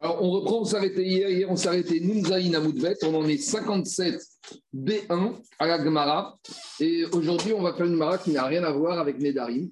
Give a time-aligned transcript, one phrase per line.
[0.00, 4.20] Alors, on reprend, on s'arrêtait hier, hier on s'arrêtait Nunzaïn Amoudvet, on en est 57
[4.74, 6.36] B1 à la Gemara.
[6.80, 9.70] Et aujourd'hui, on va faire une Gemara qui n'a rien à voir avec Nedarim.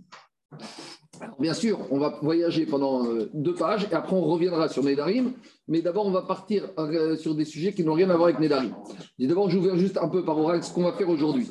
[1.21, 4.83] Alors, bien sûr, on va voyager pendant euh, deux pages et après on reviendra sur
[4.83, 5.33] Nedarim.
[5.69, 8.41] Mais d'abord, on va partir euh, sur des sujets qui n'ont rien à voir avec
[8.41, 8.75] Nedarim.
[9.19, 11.49] D'abord, j'ouvre juste un peu par oral ce qu'on va faire aujourd'hui.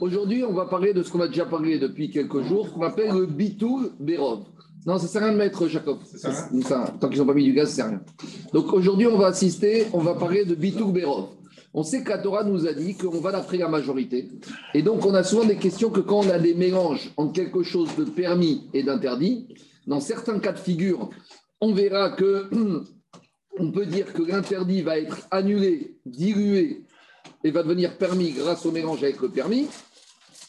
[0.00, 3.12] Aujourd'hui, on va parler de ce qu'on a déjà parlé depuis quelques jours, qu'on appelle
[3.12, 4.44] le Bitou Berov.
[4.86, 5.98] Non, ça sert à rien de mettre Jacob.
[6.04, 6.30] Ça,
[7.00, 8.02] tant qu'ils n'ont pas mis du gaz, ça sert à rien.
[8.52, 11.28] Donc aujourd'hui, on va assister, on va parler de Bitou Berov.
[11.72, 14.30] On sait que la Torah nous a dit qu'on va d'après la majorité.
[14.74, 17.62] Et donc, on a souvent des questions que quand on a des mélanges en quelque
[17.62, 19.48] chose de permis et d'interdit,
[19.86, 21.10] dans certains cas de figure,
[21.60, 22.48] on verra que
[23.58, 26.84] on peut dire que l'interdit va être annulé, dilué
[27.42, 29.66] et va devenir permis grâce au mélange avec le permis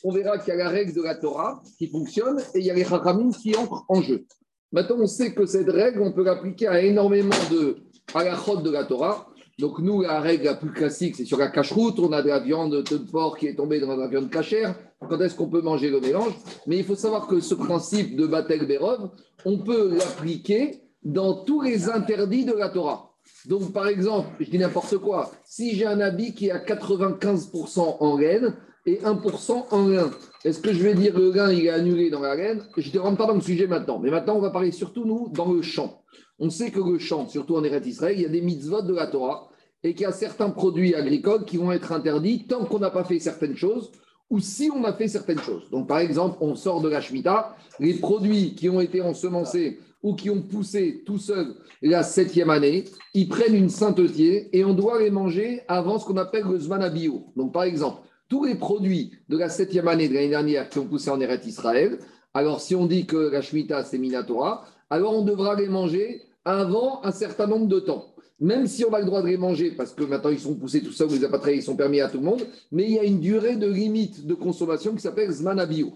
[0.05, 2.69] on verra qu'il y a la règle de la Torah qui fonctionne et il y
[2.69, 4.25] a les Chachamim qui entrent en jeu.
[4.71, 7.77] Maintenant, on sait que cette règle, on peut l'appliquer à énormément de
[8.13, 9.27] halachot de la Torah.
[9.57, 11.97] Donc, nous, la règle la plus classique, c'est sur la cache-route.
[11.97, 14.75] On a de la viande de porc qui est tombée dans la viande cachère.
[15.09, 16.33] Quand est-ce qu'on peut manger le mélange?
[16.67, 19.09] Mais il faut savoir que ce principe de Batel Berov,
[19.43, 23.11] on peut l'appliquer dans tous les interdits de la Torah.
[23.47, 27.97] Donc, par exemple, je dis n'importe quoi, si j'ai un habit qui est à 95%
[27.99, 28.55] en laine,
[28.85, 30.11] et 1% en lin.
[30.43, 32.99] Est-ce que je vais dire le lin, il est annulé dans la laine Je ne
[32.99, 33.99] rentre pas dans le sujet maintenant.
[33.99, 36.01] Mais maintenant, on va parler surtout, nous, dans le champ.
[36.39, 38.93] On sait que le champ, surtout en Eretz Israël, il y a des mitzvot de
[38.93, 39.49] la Torah
[39.83, 43.03] et qu'il y a certains produits agricoles qui vont être interdits tant qu'on n'a pas
[43.03, 43.91] fait certaines choses
[44.29, 45.69] ou si on a fait certaines choses.
[45.69, 50.15] Donc, par exemple, on sort de la Shemitah, les produits qui ont été ensemencés ou
[50.15, 54.99] qui ont poussé tout seuls la septième année, ils prennent une sainteté et on doit
[54.99, 56.91] les manger avant ce qu'on appelle le Zman
[57.35, 60.87] Donc, par exemple, tous les produits de la septième année de l'année dernière qui ont
[60.87, 61.99] poussé en Eretz Israël,
[62.33, 67.03] alors si on dit que la Shemitah c'est Minatora, alors on devra les manger avant
[67.03, 68.05] un certain nombre de temps.
[68.39, 70.81] Même si on a le droit de les manger, parce que maintenant ils sont poussés
[70.81, 72.99] tout ça, vous les pas ils sont permis à tout le monde, mais il y
[72.99, 75.93] a une durée de limite de consommation qui s'appelle Zmanabio.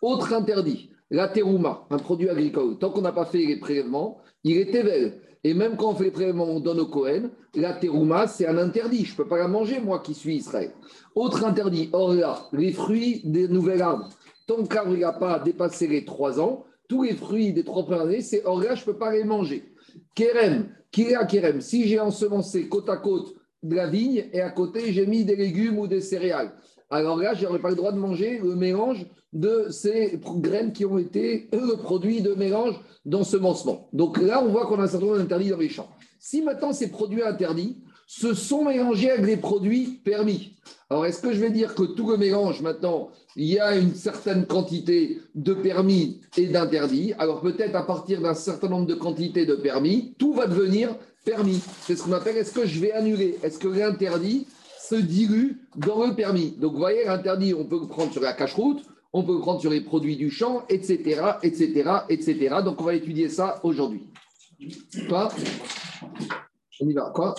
[0.00, 2.78] Autre interdit, la terouma, un produit agricole.
[2.78, 5.20] Tant qu'on n'a pas fait les prélèvements, il est ével.
[5.42, 8.58] Et même quand on fait les prélèvements, on donne au Cohen, la terouma, c'est un
[8.58, 9.04] interdit.
[9.04, 10.72] Je ne peux pas la manger, moi qui suis Israël.
[11.14, 14.08] Autre interdit, or les fruits des nouvelles arbres.
[14.46, 18.20] Tant qu'arbre n'a pas dépassé les trois ans, tous les fruits des trois premières années,
[18.20, 19.72] c'est or je ne peux pas les manger.
[20.14, 20.68] Kerem,
[21.16, 25.06] à Kerem, si j'ai ensemencé côte à côte de la vigne et à côté j'ai
[25.06, 26.52] mis des légumes ou des céréales,
[26.90, 30.84] alors là, je n'aurai pas le droit de manger le mélange de ces graines qui
[30.84, 32.74] ont été le produit de mélange
[33.04, 33.88] d'ensemencement.
[33.92, 35.88] Donc là, on voit qu'on a un certain nombre d'interdits dans les champs.
[36.18, 40.56] Si maintenant ces produits interdits se sont mélangés avec des produits permis,
[40.90, 43.94] alors est-ce que je vais dire que tout le mélange maintenant, il y a une
[43.94, 47.14] certaine quantité de permis et d'interdits?
[47.18, 51.60] Alors peut-être à partir d'un certain nombre de quantités de permis, tout va devenir permis.
[51.82, 53.38] C'est ce qu'on appelle est-ce que je vais annuler?
[53.44, 54.48] Est-ce que l'interdit
[54.90, 56.50] se dilue dans le permis.
[56.52, 59.60] Donc, vous voyez, l'interdit, on peut le prendre sur la cache-route, on peut le prendre
[59.60, 62.56] sur les produits du champ, etc., etc., etc.
[62.64, 64.08] Donc, on va étudier ça aujourd'hui.
[65.08, 65.28] Quoi?
[66.82, 67.12] On y va.
[67.14, 67.34] Quoi?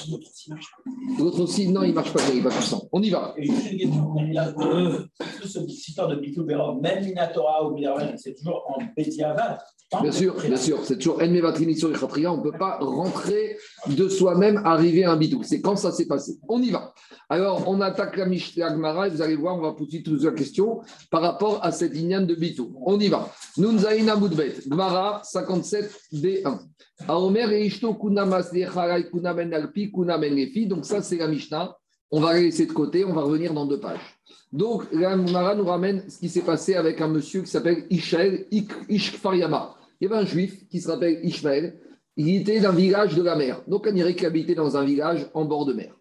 [1.17, 2.88] L'autre aussi, non, il ne marche pas, il va puissant.
[2.91, 3.34] On y va.
[3.38, 6.03] Et juste une question.
[6.03, 9.57] Euh, de Bitou même Minatora ou Minatora, c'est toujours en Bédiavat
[10.00, 10.79] Bien sûr, bien sûr.
[10.85, 13.57] C'est toujours On ne peut pas rentrer
[13.88, 15.44] de soi-même, arriver à un bidou.
[15.44, 16.40] C'est quand ça s'est passé.
[16.47, 16.94] On y va.
[17.28, 20.34] Alors, on attaque la Mishnah Gmara et vous allez voir, on va poser toutes les
[20.34, 20.79] questions
[21.09, 22.74] par rapport à cette lignane de bidou.
[22.85, 23.29] On y va.
[23.57, 26.59] Nunzaïna Moudbet, Gmara 57b1.
[27.09, 28.50] Aomer et Ishto Kunamas
[29.12, 30.68] Kunamen Alpi Kunamen Lefi.
[30.68, 31.75] Donc, ça, c'est la Mishnah.
[32.12, 34.00] On va la laisser de côté, on va revenir dans deux pages.
[34.53, 38.47] Donc, la Gmara nous ramène ce qui s'est passé avec un monsieur qui s'appelle Ishael
[38.90, 39.75] Ishkfariyama.
[40.01, 41.79] Il y avait un juif qui se rappelle Ishmael.
[42.17, 43.63] Il était d'un village de la mer.
[43.67, 45.95] Donc, on dirait qu'il habitait dans un village en bord de mer.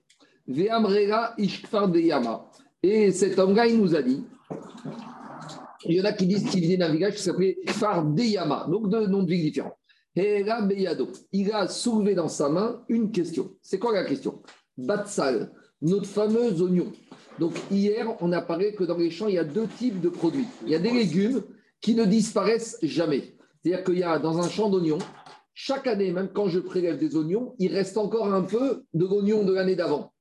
[2.82, 4.24] Et cet homme-là, il nous a dit
[5.84, 8.90] il y en a qui disent qu'il venait d'un village qui s'appelait Kfar Deyama, donc
[8.90, 9.76] deux noms de villes différents.
[10.14, 13.52] Beyado, il a soulevé dans sa main une question.
[13.62, 14.42] C'est quoi la question?
[14.76, 16.92] Batsal, notre fameux oignon.
[17.38, 20.10] Donc hier, on a parlé que dans les champs, il y a deux types de
[20.10, 20.46] produits.
[20.66, 21.42] Il y a des légumes
[21.80, 23.36] qui ne disparaissent jamais.
[23.62, 24.98] C'est-à-dire qu'il y a dans un champ d'oignons,
[25.54, 29.44] chaque année, même quand je prélève des oignons, il reste encore un peu de l'oignon
[29.44, 30.12] de l'année d'avant.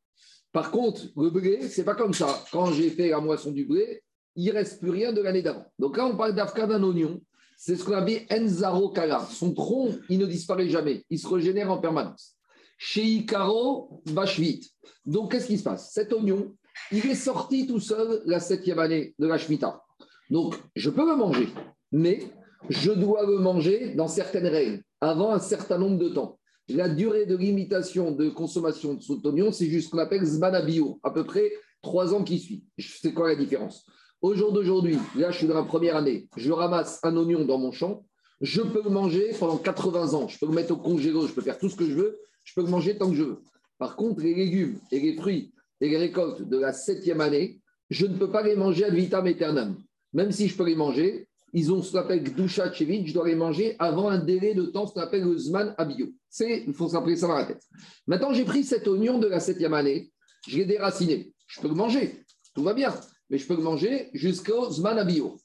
[0.52, 2.44] Par contre, le blé, c'est pas comme ça.
[2.52, 4.02] Quand j'ai fait la moisson du blé,
[4.36, 5.66] il reste plus rien de l'année d'avant.
[5.78, 7.22] Donc là, on parle d'Afka d'un oignon.
[7.56, 9.28] C'est ce qu'on appelle Enzaro Kala.
[9.30, 11.04] Son tronc, il ne disparaît jamais.
[11.10, 12.36] Il se régénère en permanence.
[12.78, 14.72] Chez Icaro, Bashvit.
[15.06, 15.92] Donc, qu'est-ce qui se passe?
[15.94, 16.56] Cet oignon,
[16.92, 19.84] il est sorti tout seul la septième année de la Shemitah.
[20.30, 21.50] Donc, je peux le manger,
[21.92, 22.20] mais
[22.68, 26.38] je dois le manger dans certaines règles, avant un certain nombre de temps.
[26.68, 31.00] la durée de limitation de consommation de cet oignon, c'est juste ce qu'on appelle Zmanabio,
[31.04, 31.52] à peu près
[31.82, 32.64] trois ans qui suivent.
[32.78, 33.86] C'est quoi la différence?
[34.22, 37.58] Au jour d'aujourd'hui, là, je suis dans la première année, je ramasse un oignon dans
[37.58, 38.06] mon champ,
[38.42, 41.42] je peux le manger pendant 80 ans, je peux le mettre au congélo, je peux
[41.42, 43.42] faire tout ce que je veux, je peux le manger tant que je veux.
[43.78, 48.06] Par contre, les légumes et les fruits et les récoltes de la septième année, je
[48.06, 49.78] ne peux pas les manger ad vitam aeternam.
[50.14, 53.28] Même si je peux les manger, ils ont ce qu'on appelle Gdusha Chevit, je dois
[53.28, 56.08] les manger avant un délai de temps, ce qu'on appelle le Zman Abio.
[56.40, 57.62] Il faut s'appeler ça dans la tête.
[58.08, 60.12] Maintenant, j'ai pris cet oignon de la septième année,
[60.48, 61.34] je l'ai déraciné.
[61.48, 62.24] Je peux le manger,
[62.54, 62.94] tout va bien,
[63.30, 65.38] mais je peux le manger jusqu'au Zman Abio.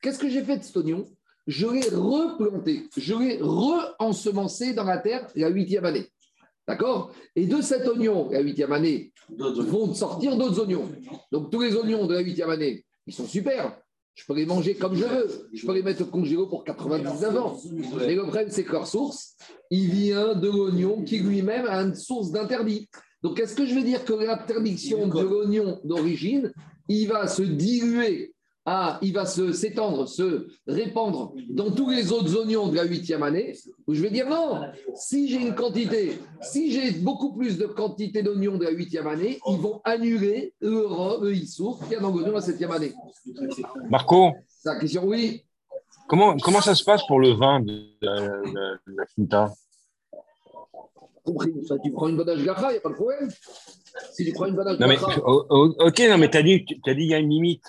[0.00, 1.06] Qu'est-ce que j'ai fait de cet oignon?
[1.46, 6.06] Je l'ai replanté, je l'ai re-ensemencé dans la terre la huitième année.
[6.68, 7.12] D'accord?
[7.34, 10.88] Et de cet oignon, la huitième année, vont sortir d'autres oignons.
[11.32, 13.76] Donc tous les oignons de la huitième année, ils sont super.
[14.14, 15.48] Je peux les manger comme je veux.
[15.52, 17.58] Je peux les mettre au congélo pour 99 ans.
[17.98, 19.36] Mais le problème, c'est que leur source,
[19.70, 22.88] il vient de l'oignon qui lui-même a une source d'interdit.
[23.22, 26.52] Donc, est-ce que je veux dire que l'interdiction de l'oignon d'origine,
[26.88, 32.36] il va se diluer ah, il va se, s'étendre, se répandre dans tous les autres
[32.36, 33.54] oignons de la huitième année,
[33.86, 34.60] ou je vais dire non,
[34.94, 39.40] si j'ai une quantité, si j'ai beaucoup plus de quantité d'oignons de la huitième année,
[39.48, 42.92] ils vont annuler le, le issour qu'il y a dans l'oignon de la septième année.
[43.90, 44.32] Marco
[44.64, 45.44] la question, oui.
[46.08, 49.52] Comment, comment ça se passe pour le vin de, la Quinta
[51.84, 53.30] tu prends une bonne ashgacha, il n'y a pas de problème.
[54.12, 55.20] Si tu prends une bonne ashgacha.
[55.24, 57.64] ok, non, mais tu as dit qu'il y a une limite.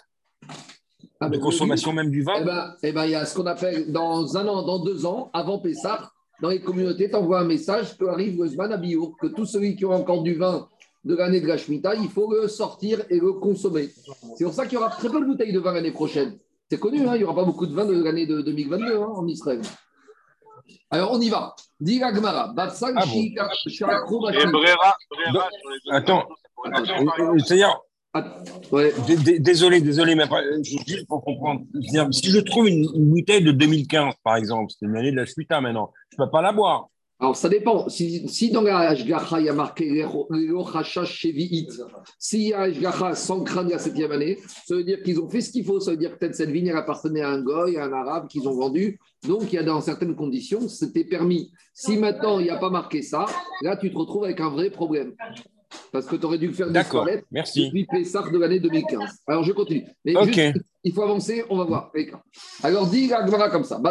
[1.25, 3.45] Ah, de consommation même du vin Eh bien, eh ben, il y a ce qu'on
[3.45, 6.11] appelle dans un an, dans deux ans, avant Pessah,
[6.41, 8.81] dans les communautés, tu envoies un message que arrive le Zman
[9.21, 10.67] que tous ceux qui ont encore du vin
[11.05, 13.89] de l'année de la Shemitah, il faut le sortir et le consommer.
[14.35, 16.37] C'est pour ça qu'il y aura très peu de bouteilles de vin l'année prochaine.
[16.69, 19.07] C'est connu, hein, il n'y aura pas beaucoup de vin de l'année de 2022 hein,
[19.15, 19.61] en Israël.
[20.89, 21.55] Alors, on y va.
[21.79, 22.11] Dis ah
[25.91, 26.23] Attends,
[27.37, 27.79] c'est-à-dire,
[29.39, 30.25] Désolé, désolé, mais
[30.61, 31.61] juste pour comprendre.
[32.11, 35.61] Si je trouve une, bouteille de 2015, par exemple, c'est une année de la Shmita
[35.61, 36.89] maintenant, je ne peux pas la boire.
[37.19, 37.87] Alors, ça dépend.
[37.89, 40.05] Si, dans la Hashgacha, il y a marqué
[41.05, 41.71] Shevi'it,
[42.19, 45.41] s'il y a Hashgacha sans crâne la septième année, ça veut dire qu'ils ont fait
[45.41, 45.79] ce qu'il faut.
[45.79, 48.47] Ça veut dire que peut-être cette vigne appartenait à un goy, à un arabe qu'ils
[48.47, 48.99] ont vendu.
[49.27, 51.51] Donc, il y a dans certaines conditions, c'était permis.
[51.73, 53.25] Si maintenant, il n'y a pas marqué ça,
[53.61, 55.13] là, tu te retrouves avec un vrai problème
[55.91, 57.65] parce que tu aurais dû le faire disparaître merci.
[57.65, 59.21] depuis Pessar de l'année 2015.
[59.27, 59.85] Alors, je continue.
[60.05, 60.13] Mais
[60.83, 61.91] il faut avancer, on va voir.
[62.63, 63.81] Alors, dit la comme ça.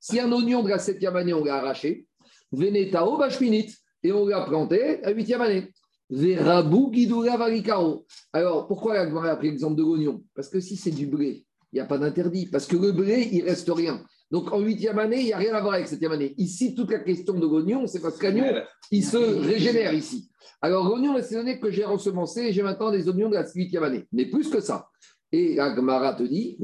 [0.00, 2.06] Si un oignon de la septième année, on l'a arraché,
[2.52, 5.68] Venetao Bashminit, et on l'a planté la huitième année.
[6.08, 8.06] Verabou Guidoura Varicaro.
[8.32, 10.22] Alors, pourquoi la a pris l'exemple de l'oignon?
[10.34, 12.46] Parce que si c'est du blé, il n'y a pas d'interdit.
[12.46, 14.02] Parce que le blé, il reste rien.
[14.30, 16.34] Donc en huitième année, il n'y a rien à voir avec septième année.
[16.38, 20.30] Ici, toute la question de l'oignon, c'est parce que l'oignon, il se régénère ici.
[20.62, 23.82] Alors l'oignon, c'est l'année que j'ai ressemencé et j'ai maintenant des oignons de la huitième
[23.82, 24.06] année.
[24.12, 24.88] Mais plus que ça.
[25.32, 26.58] Et Agmara te dit,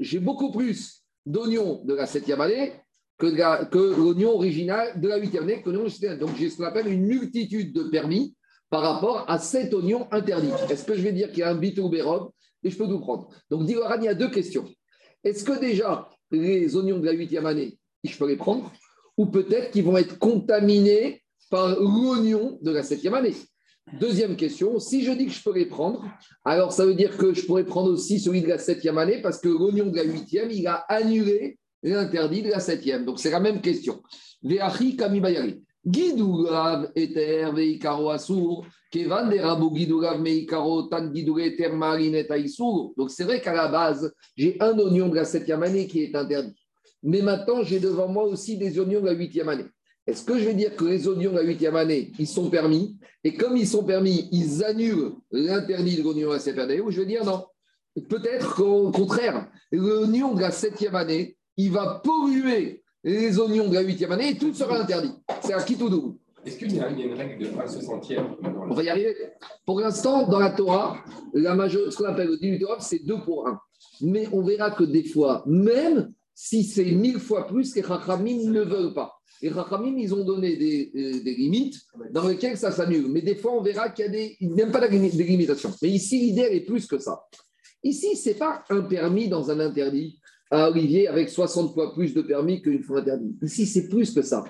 [0.00, 2.72] J'ai beaucoup plus d'oignons de la septième année
[3.18, 5.62] que, l'oignon original de la huitième année.
[5.62, 8.36] Que Donc j'ai ce qu'on appelle une multitude de permis
[8.70, 10.48] par rapport à cet oignon interdit.
[10.70, 11.90] Est-ce que je vais dire qu'il y a un bit ou
[12.64, 14.68] et je peux tout prendre Donc, dit il y a deux questions.
[15.24, 18.72] Est-ce que déjà, les oignons de la huitième année, je peux les prendre
[19.16, 23.34] Ou peut-être qu'ils vont être contaminés par l'oignon de la septième année?
[24.00, 26.04] Deuxième question, si je dis que je peux les prendre,
[26.44, 29.40] alors ça veut dire que je pourrais prendre aussi celui de la septième année parce
[29.40, 33.04] que l'oignon de la huitième, il a annulé l'interdit de la septième.
[33.04, 34.02] Donc c'est la même question.
[34.42, 35.62] Veachi kamibayari.
[35.84, 38.64] Eter veikaro asur.
[42.96, 46.14] Donc c'est vrai qu'à la base, j'ai un oignon de la septième année qui est
[46.14, 46.54] interdit.
[47.02, 49.66] Mais maintenant, j'ai devant moi aussi des oignons de la huitième année.
[50.06, 52.96] Est-ce que je vais dire que les oignons de la huitième année, ils sont permis?
[53.24, 56.90] Et comme ils sont permis, ils annulent l'interdit de l'oignon de la septième année Ou
[56.90, 57.44] je vais dire non
[58.08, 63.82] Peut-être qu'au contraire, l'oignon de la septième année, il va polluer les oignons de la
[63.82, 65.12] huitième année tout sera interdit.
[65.42, 66.16] C'est un tout double.
[66.44, 68.34] Est-ce qu'il y, a une règle de 1 centième
[68.68, 69.14] On va y arriver.
[69.64, 70.98] Pour l'instant, dans la Torah,
[71.34, 71.92] la major...
[71.92, 73.60] ce qu'on appelle le diluteur, c'est 2 pour 1.
[74.00, 78.62] Mais on verra que des fois, même si c'est mille fois plus, les Chachamim ne
[78.62, 79.12] veulent pas.
[79.40, 81.80] Les Chachamim, ils ont donné des, euh, des, limites
[82.10, 83.06] dans lesquelles ça s'annule.
[83.08, 84.36] Mais des fois, on verra qu'il y a des.
[84.40, 85.72] Ils n'aiment pas des limitations.
[85.80, 87.22] Mais ici, l'idée, est plus que ça.
[87.84, 90.18] Ici, ce n'est pas un permis dans un interdit
[90.52, 93.34] à Olivier avec 60 fois plus de permis qu'une fois interdit.
[93.42, 94.44] Ici, c'est plus que ça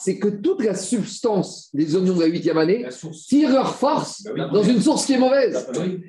[0.00, 2.86] c'est que toute la substance des oignons de la huitième année
[3.26, 5.66] tire leur force bah dans une source qui est mauvaise.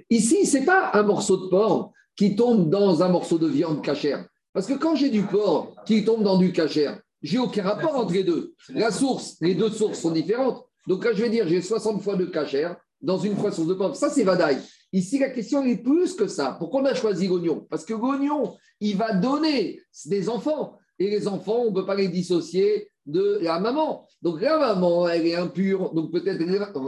[0.10, 3.84] Ici, ce n'est pas un morceau de porc qui tombe dans un morceau de viande
[3.84, 4.28] cachère.
[4.54, 8.14] Parce que quand j'ai du porc qui tombe dans du cachère, j'ai aucun rapport entre
[8.14, 8.54] les deux.
[8.70, 10.64] La source, les deux sources sont différentes.
[10.88, 13.96] Donc là, je vais dire, j'ai 60 fois de cachère dans une croissance de pauvre.
[13.96, 14.58] Ça, c'est vadaï.
[14.92, 16.56] Ici, la question est plus que ça.
[16.60, 17.66] Pourquoi on a choisi l'oignon?
[17.70, 20.78] Parce que l'oignon, il va donner des enfants.
[20.98, 24.06] Et les enfants, on ne peut pas les dissocier de la maman.
[24.22, 26.42] Donc la maman, elle est impure, donc peut-être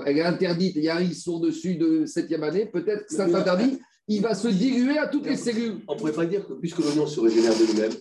[0.06, 0.76] elle est interdite.
[0.76, 3.80] Il y a un sont dessus de septième année, peut-être que ça s'interdit.
[4.08, 5.82] Il va se diluer à toutes les cellules.
[5.88, 7.94] On ne pourrait pas dire que puisque l'oignon se régénère de lui-même,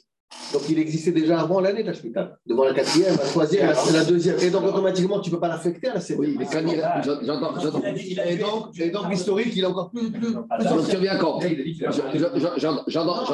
[0.52, 2.38] donc il existait déjà avant l'année de la Shemitah.
[2.46, 4.38] Devant la quatrième, la troisième, la, la deuxième.
[4.40, 6.30] Et donc automatiquement, tu ne peux pas l'affecter à la septième.
[6.30, 6.80] Oui, mais quand il
[7.24, 7.60] J'entends.
[7.60, 7.82] j'entends.
[7.84, 10.10] Et donc, et donc l'historique, il est encore plus.
[10.10, 11.40] plus, plus Donc tu reviens quand
[12.88, 13.24] J'entends.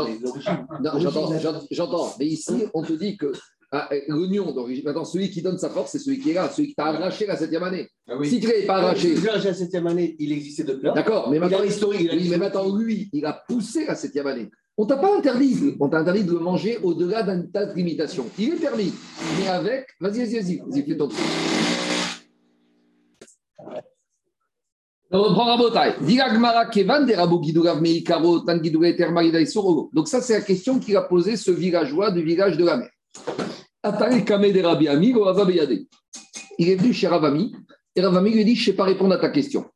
[1.71, 2.15] J'entends.
[2.19, 3.33] Mais ici, on te dit que
[3.77, 4.85] ah, l'oignon d'origine.
[4.85, 7.27] Maintenant, celui qui donne sa force, c'est celui qui est là, celui qui t'a arraché
[7.27, 7.89] la septième année.
[8.09, 8.29] Ah oui.
[8.29, 9.15] Si tu l'avais pas arraché.
[9.15, 10.93] Si tu arraché la septième année, il existait depuis là.
[10.93, 14.51] D'accord, mais maintenant, Il il oui, mais maintenant, lui, il a poussé la septième année.
[14.79, 18.27] On t'a pas interdit, on t'a interdit de le manger au-delà d'un tas de limitations.
[18.39, 18.93] Il est permis,
[19.39, 19.87] mais avec.
[20.01, 21.21] Vas-y, vas-y, vas-y, vas-y, fais ton truc.
[25.11, 26.05] On reprend Rabotai.
[26.05, 27.07] Diragmara Kevan
[27.81, 28.41] Meikaro.
[29.93, 32.91] Donc, ça, c'est la question qu'il a posée ce villageois du village de la mer.
[33.87, 35.15] Atare Kame de Rabbi Ami.
[36.59, 37.55] Il est venu chez Ravami,
[37.95, 39.67] et Ravami lui dit Je ne sais pas répondre à ta question.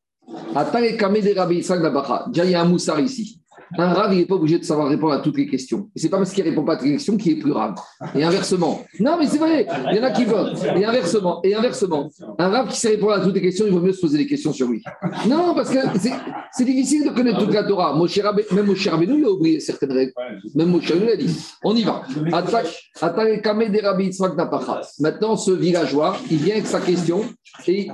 [0.54, 2.24] Atare Kame de Rabbi Isaac Nabacha.
[2.28, 3.39] Déjà, il y a un moussard ici.
[3.78, 5.88] Un rave, il n'est pas obligé de savoir répondre à toutes les questions.
[5.94, 7.40] Et ce n'est pas parce qu'il ne répond pas à toutes les questions qu'il est
[7.40, 7.74] plus rave.
[8.14, 8.82] Et inversement.
[8.98, 10.52] Non, mais c'est vrai, il y en a qui veulent.
[10.76, 12.10] Et inversement, et inversement.
[12.38, 14.26] Un rave qui sait répondre à toutes les questions, il vaut mieux se poser des
[14.26, 14.82] questions sur lui.
[15.28, 17.94] Non, parce que c'est- difficile de connaître toute la Torah.
[17.94, 20.12] Moshe Rabbe- même Moshe Rabbeinu, il a oublié certaines règles.
[20.54, 21.36] Même Moshe Rabbeinu l'a dit.
[21.64, 22.02] On y va.
[25.00, 27.22] Maintenant, ce villageois, il vient avec sa question
[27.66, 27.88] et,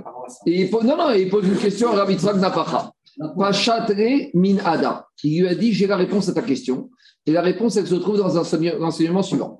[0.46, 2.90] et il pose, non, non, il pose une question à Rabbi Yitzhak Napacha.
[3.18, 5.06] Min Ada.
[5.24, 6.90] Il lui a dit J'ai la réponse à ta question.
[7.26, 9.58] Et la réponse, elle se trouve dans l'enseignement suivant.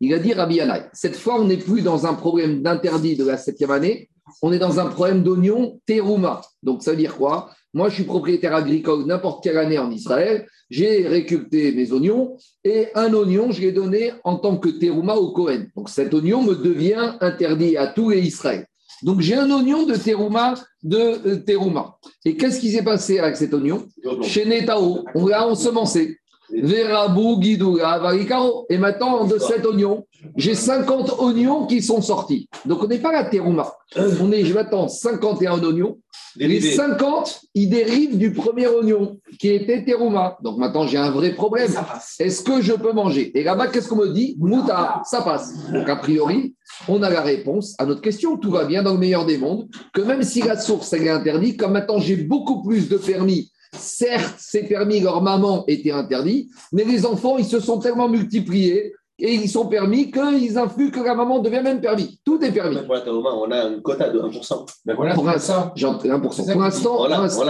[0.00, 0.82] Il a dit Rabbi Yanai.
[0.92, 4.10] Cette fois, on n'est plus dans un problème d'interdit de la septième année,
[4.42, 6.40] on est dans un problème d'oignon terouma.
[6.62, 7.50] Donc, ça veut dire quoi?
[7.72, 10.46] Moi, je suis propriétaire agricole n'importe quelle année en Israël.
[10.70, 15.32] J'ai récolté mes oignons et un oignon, je l'ai donné en tant que terouma au
[15.32, 15.66] Cohen.
[15.76, 18.66] Donc, cet oignon me devient interdit à tous les Israël.
[19.02, 21.98] Donc, j'ai un oignon de terouma de euh, terouma.
[22.24, 23.86] Et qu'est-ce qui s'est passé avec cet oignon?
[24.22, 26.18] Chez Netao, on l'a ensemencé.
[26.50, 28.66] Verabou, Guidoula, Varicaro.
[28.70, 32.48] Et maintenant, de cet oignon, j'ai 50 oignons qui sont sortis.
[32.64, 33.72] Donc, on n'est pas à terouma.
[34.20, 35.98] On est, je m'attends, 51 oignons.
[36.36, 36.74] Les Dérivé.
[36.74, 40.38] 50, ils dérivent du premier oignon qui était terouma.
[40.42, 41.72] Donc maintenant, j'ai un vrai problème.
[42.18, 43.36] Est-ce que je peux manger?
[43.38, 44.36] Et là-bas, qu'est-ce qu'on me dit?
[44.38, 45.70] Mouta, ça passe.
[45.72, 46.54] Donc a priori,
[46.86, 48.36] on a la réponse à notre question.
[48.36, 49.68] Tout va bien dans le meilleur des mondes.
[49.92, 53.50] Que même si la source, elle est interdite, comme maintenant j'ai beaucoup plus de permis,
[53.76, 58.94] certes, ces permis, leur maman était interdit, mais les enfants, ils se sont tellement multipliés
[59.18, 62.20] et ils sont permis qu'ils influent que la maman devient même permis.
[62.24, 62.76] Tout est permis.
[62.84, 64.66] Pour la on a un quota de 1%.
[64.86, 65.72] Ben voilà, Pour c'est un- ça.
[65.74, 66.44] J'en- 1%.
[66.52, 67.44] Pour l'instant, pour l'instant-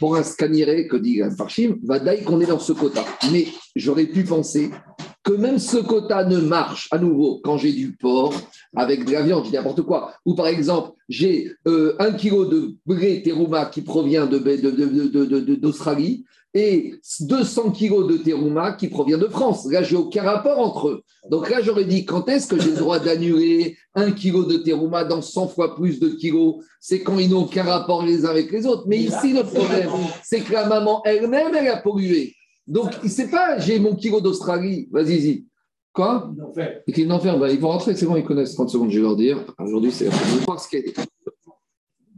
[0.00, 3.04] pour un scaniré que dit Farshim, va d'ailleurs qu'on est dans ce quota.
[3.30, 4.70] Mais j'aurais pu penser
[5.22, 8.34] que même ce quota ne marche à nouveau quand j'ai du porc
[8.74, 10.12] avec de la viande, je dis n'importe quoi.
[10.26, 15.40] Ou par exemple, j'ai euh, un kilo de blé terouma qui provient de- de- de-
[15.56, 15.70] de-
[16.54, 19.66] et 200 kilos de terouma qui provient de France.
[19.70, 21.02] Là, j'ai aucun rapport entre eux.
[21.30, 25.04] Donc là, j'aurais dit, quand est-ce que j'ai le droit d'annuler un kilo de terouma
[25.04, 26.56] dans 100 fois plus de kilos?
[26.80, 28.84] C'est quand ils n'ont aucun rapport les uns avec les autres.
[28.86, 29.90] Mais ici, le problème,
[30.22, 32.34] c'est que la maman elle-même, elle a pollué.
[32.66, 35.46] Donc, c'est pas, j'ai mon kilo d'Australie, vas-y, y
[35.92, 36.32] Quoi?
[36.86, 39.16] Et qu'ils bah, ils vont rentrer, c'est bon, ils connaissent 30 secondes, je vais leur
[39.16, 39.44] dire.
[39.58, 40.94] Aujourd'hui, c'est je crois que ce qui est.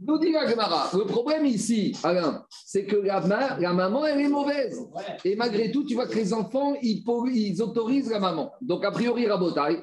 [0.07, 4.21] Nous dit la Gemara, le problème ici, Alain, c'est que la, ma- la maman, elle
[4.21, 4.79] est mauvaise.
[5.23, 7.03] Et malgré tout, tu vois que les enfants, ils,
[7.61, 8.51] autorisent la maman.
[8.61, 9.81] Donc, a priori, Rabotai,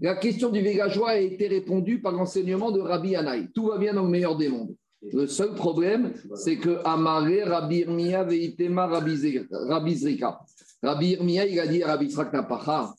[0.00, 3.48] la question du villageois a été répondue par l'enseignement de Rabbi Anaï.
[3.54, 4.74] Tout va bien dans le meilleur des mondes.
[5.12, 10.40] Le seul problème, c'est que Amaré, Rabbi Irmia, Veitema, Rabbi Zrika.
[10.82, 12.94] Rabbi Irmia, il a dit à Rabbi Yitzhak Napacha,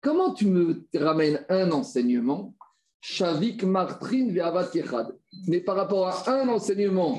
[0.00, 2.54] comment tu me ramènes un enseignement
[3.02, 4.70] Shavik Martrin Ve'avat.
[5.48, 7.18] Mais par rapport à un enseignement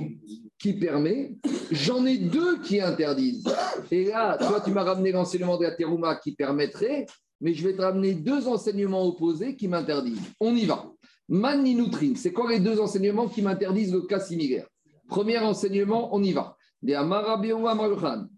[0.57, 1.33] qui permet,
[1.71, 3.43] j'en ai deux qui interdisent.
[3.91, 7.05] Et là, toi, tu m'as ramené l'enseignement de la Terouma qui permettrait,
[7.41, 10.31] mais je vais te ramener deux enseignements opposés qui m'interdisent.
[10.39, 10.89] On y va.
[11.27, 14.65] Maninoutrin, c'est quoi les deux enseignements qui m'interdisent le cas similaire?
[15.09, 16.55] Premier enseignement, on y va.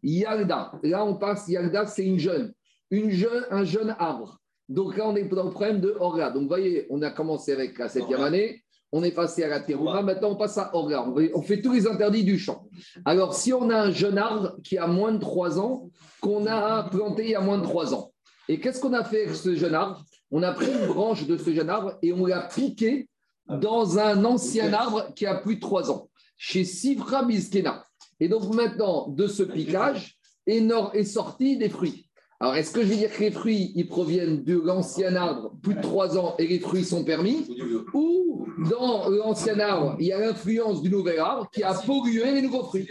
[0.03, 0.71] Yalda.
[0.83, 2.53] Là, on passe, Yalda, c'est une jeune,
[2.89, 4.39] une jeune, un jeune arbre.
[4.67, 6.31] Donc là, on est dans le problème de Orga.
[6.31, 9.60] Donc, vous voyez, on a commencé avec la septième année, on est passé à la
[9.60, 11.05] Terouma, maintenant on passe à Orga.
[11.34, 12.67] On, fait tous les interdits du champ.
[13.03, 15.89] Alors, si on a un jeune arbre qui a moins de 3 ans,
[16.22, 18.12] qu'on a planté il y a moins de 3 ans,
[18.48, 20.03] Et qu'est-ce qu'on a fait avec ce jeune arbre?
[20.31, 23.10] On a pris une branche de ce jeune arbre et on l'a piqué
[23.48, 27.86] dans un ancien arbre qui a plus de trois ans, chez Sivra Miskena.
[28.19, 30.17] Et donc maintenant, de ce piquage
[30.48, 32.04] est sorti des fruits.
[32.42, 35.75] Alors, est-ce que je vais dire que les fruits, ils proviennent de l'ancien arbre, plus
[35.75, 37.48] de trois ans, et les fruits sont permis?
[37.94, 42.42] Ou dans l'ancien arbre, il y a l'influence du nouvel arbre qui a pollué les
[42.42, 42.89] nouveaux fruits?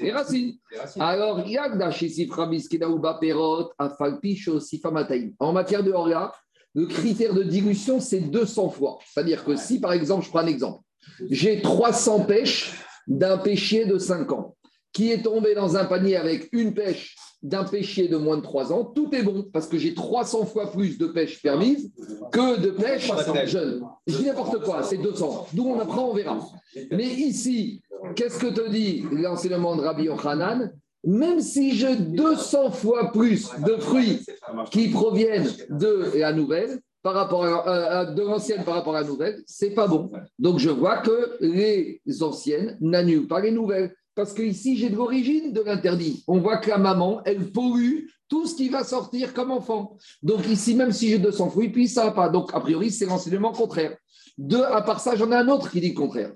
[0.00, 0.54] Les racines.
[0.98, 1.44] Alors,
[5.38, 6.32] en matière de orga,
[6.74, 8.98] le critère de dilution, c'est 200 fois.
[9.06, 10.82] C'est-à-dire que si, par exemple, je prends un exemple,
[11.30, 12.72] j'ai 300 pêches
[13.06, 14.54] d'un pêchier de 5 ans
[14.92, 18.72] qui est tombé dans un panier avec une pêche d'un pêchier de moins de 3
[18.72, 21.90] ans, tout est bon parce que j'ai 300 fois plus de pêche permise
[22.32, 23.10] que de pêche
[23.46, 23.82] jeune.
[24.06, 25.48] Je dis n'importe quoi, c'est 200.
[25.52, 26.38] D'où on apprend, on verra.
[26.90, 27.80] Mais ici,
[28.16, 30.72] qu'est-ce que te dit l'enseignement de Rabbi Yochanan?
[31.04, 34.20] Même si j'ai 200 fois plus de fruits
[34.70, 39.42] qui proviennent de la nouvelle, par rapport à, de l'ancienne par rapport à la nouvelle,
[39.46, 40.10] c'est pas bon.
[40.38, 43.94] Donc je vois que les anciennes n'annulent pas les nouvelles.
[44.18, 46.24] Parce qu'ici, j'ai de l'origine de l'interdit.
[46.26, 49.96] On voit que la maman, elle pollue tout ce qui va sortir comme enfant.
[50.24, 52.28] Donc ici, même si j'ai 200 fruits, puis ça va pas.
[52.28, 53.96] Donc a priori, c'est l'enseignement contraire.
[54.36, 56.32] Deux, à part ça, j'en ai un autre qui dit le contraire.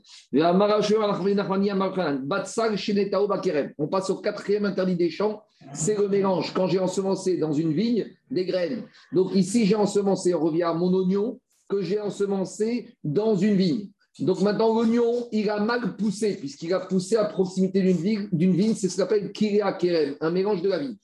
[3.78, 6.54] On passe au quatrième interdit des champs, c'est le mélange.
[6.54, 8.84] Quand j'ai ensemencé dans une vigne des graines.
[9.10, 13.88] Donc ici, j'ai ensemencé, on revient à mon oignon, que j'ai ensemencé dans une vigne.
[14.18, 18.88] Donc maintenant, l'oignon, il a mal poussé, puisqu'il a poussé à proximité d'une vigne, c'est
[18.88, 20.96] ce qu'on appelle Kiria Kerem, un mélange de la vigne.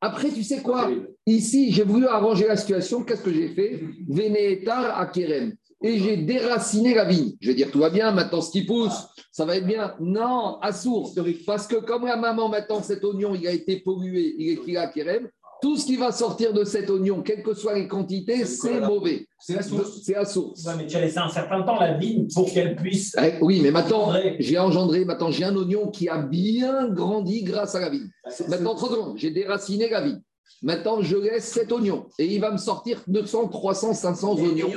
[0.00, 0.90] Après, tu sais quoi?
[1.26, 3.02] Ici, j'ai voulu arranger la situation.
[3.04, 3.82] Qu'est-ce que j'ai fait?
[4.08, 5.54] Vénétar à Kerem.
[5.82, 7.34] Et j'ai déraciné la vigne.
[7.40, 9.94] Je vais dire, tout va bien, maintenant ce qui pousse, ça va être bien.
[10.00, 11.18] Non, à source.
[11.46, 14.86] Parce que comme la maman, maintenant, cet oignon, il a été pollué, il est Kiria
[14.88, 15.28] Kerem,
[15.60, 19.26] tout ce qui va sortir de cet oignon, quelles que soient les quantités, c'est mauvais.
[19.38, 20.00] C'est la source.
[20.02, 20.66] C'est la source.
[20.76, 23.16] mais tu as laissé un certain temps la vigne pour qu'elle puisse.
[23.22, 27.74] Eh, oui, mais maintenant, j'ai engendré, maintenant, j'ai un oignon qui a bien grandi grâce
[27.74, 28.08] à la vigne.
[28.48, 30.20] Maintenant, 30 secondes, j'ai déraciné la vigne.
[30.62, 34.70] Maintenant, je laisse cet oignon et il va me sortir 200, 300, 500 oignons.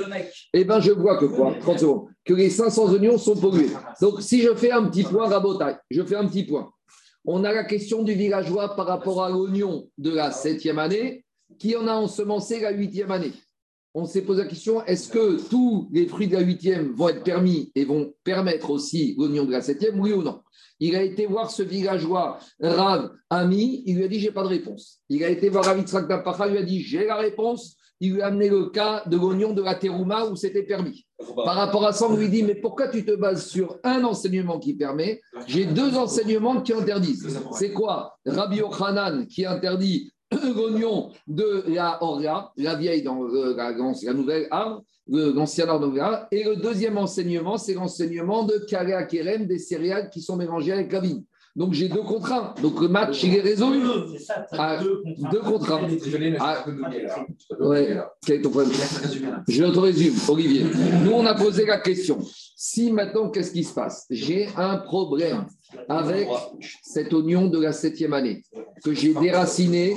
[0.52, 2.06] Eh bien, je vois que quoi 30 secondes.
[2.24, 3.70] Que les 500 oignons sont pollués.
[4.00, 6.70] Donc, si je fais un petit point rabotaille, je fais un petit point
[7.24, 11.24] on a la question du villageois par rapport à l'oignon de la septième année,
[11.58, 13.32] qui en a ensemencé la huitième année?
[13.94, 17.24] On s'est posé la question, est-ce que tous les fruits de la huitième vont être
[17.24, 20.40] permis et vont permettre aussi l'oignon de la septième, oui ou non?
[20.78, 24.48] Il a été voir ce villageois Rav Ami, il lui a dit, j'ai pas de
[24.48, 25.00] réponse.
[25.08, 28.22] Il a été voir Rav Yitzhak il lui a dit, j'ai la réponse, il lui
[28.22, 31.07] a amené le cas de l'oignon de la terouma où c'était permis.
[31.36, 34.58] Par rapport à ça, on lui dit, mais pourquoi tu te bases sur un enseignement
[34.58, 37.40] qui permet J'ai deux enseignements qui interdisent.
[37.52, 38.16] C'est quoi?
[38.24, 44.84] Rabbi Ochanan qui interdit l'oignon de la orga, la vieille dans euh, la, nouvelle arbre,
[45.08, 50.20] l'ancien arbre de Et le deuxième enseignement, c'est l'enseignement de Kalea Kerem, des céréales qui
[50.20, 51.24] sont mélangées avec la vigne.
[51.58, 52.62] Donc j'ai deux contraintes.
[52.62, 53.82] Donc le match, il est résolu.
[54.52, 54.78] Ah,
[55.32, 55.90] deux contraintes.
[56.38, 56.64] Ah,
[57.58, 57.98] ouais.
[58.24, 58.70] Quel est ton problème
[59.48, 60.66] Je te résume, Olivier.
[61.04, 62.20] Nous, on a posé la question.
[62.54, 64.06] Si maintenant, qu'est-ce qui se passe?
[64.08, 65.46] J'ai un problème
[65.88, 66.28] avec
[66.80, 68.44] cet oignon de la septième année
[68.84, 69.96] que j'ai déraciné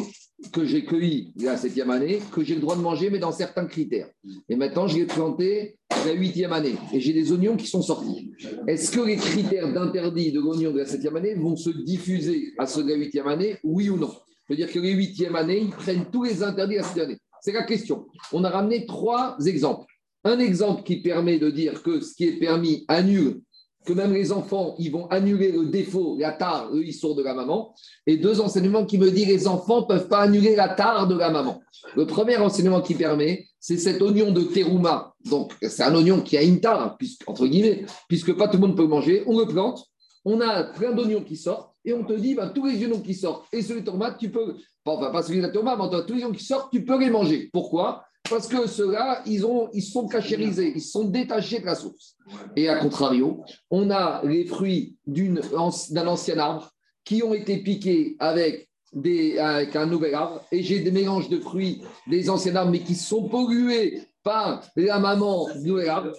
[0.52, 3.66] que j'ai cueilli la septième année, que j'ai le droit de manger, mais dans certains
[3.66, 4.10] critères.
[4.50, 8.32] Et maintenant, je l'ai planté la huitième année et j'ai des oignons qui sont sortis.
[8.68, 12.66] Est-ce que les critères d'interdit de l'oignon de la septième année vont se diffuser à
[12.66, 14.12] ceux de la huitième année, oui ou non?
[14.48, 17.20] C'est-à-dire que les huitièmes années, ils prennent tous les interdits la septième année.
[17.42, 18.08] C'est la question.
[18.32, 19.86] On a ramené trois exemples.
[20.24, 23.42] Un exemple qui permet de dire que ce qui est permis annule
[23.86, 27.24] que même les enfants, ils vont annuler le défaut, la tare, eux, ils sortent de
[27.24, 27.74] la maman.
[28.06, 31.18] Et deux enseignements qui me disent les enfants ne peuvent pas annuler la tare de
[31.18, 31.62] la maman.
[31.96, 35.14] Le premier enseignement qui permet, c'est cet oignon de terouma.
[35.26, 38.68] Donc, c'est un oignon qui a une tare, puisque, entre guillemets, puisque pas tout le
[38.68, 39.24] monde peut manger.
[39.26, 39.86] On le plante,
[40.26, 43.16] on a plein d'oignons qui sortent, et on te dit, bah, tous les oignons qui
[43.16, 46.14] sortent, et celui de tomate, tu peux, enfin, pas celui de la tomate, mais tous
[46.14, 47.50] les oignons qui sortent, tu peux les manger.
[47.52, 48.04] Pourquoi?
[48.32, 52.16] Parce que ceux-là, ils, ont, ils sont cachérisés, ils sont détachés de la source.
[52.56, 56.72] Et à contrario, on a les fruits d'un ancien arbre
[57.04, 60.42] qui ont été piqués avec un nouvel arbre.
[60.52, 65.00] Et j'ai des mélanges de fruits des anciens arbres, mais qui sont pollués par la
[65.00, 66.12] maman du nouvel arbre.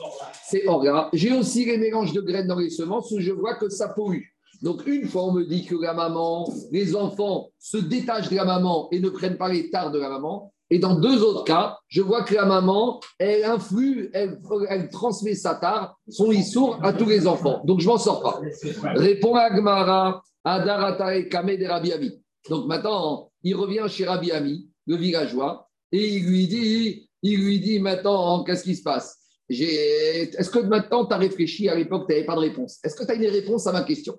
[0.44, 1.08] C'est orga.
[1.14, 4.24] J'ai aussi les mélanges de graines dans les semences où je vois que ça pollue.
[4.60, 8.44] Donc, une fois, on me dit que la maman, les enfants se détachent de la
[8.44, 10.52] maman et ne prennent pas les tares de la maman.
[10.72, 14.40] Et dans deux autres cas, je vois que la maman, elle influe, elle,
[14.90, 17.60] transmet sa tare, son issour à tous les enfants.
[17.66, 18.40] Donc je m'en sors pas.
[18.94, 22.12] Répond Agmara, Adaratare Kame de Rabbi Ami.
[22.48, 27.60] Donc maintenant, il revient chez Rabbi Ami, le villageois, Et il lui dit, il lui
[27.60, 29.18] dit maintenant, qu'est-ce qui se passe?
[29.50, 32.78] Est-ce que maintenant tu as réfléchi à l'époque, tu n'avais pas de réponse?
[32.82, 34.18] Est-ce que tu as une réponse à ma question?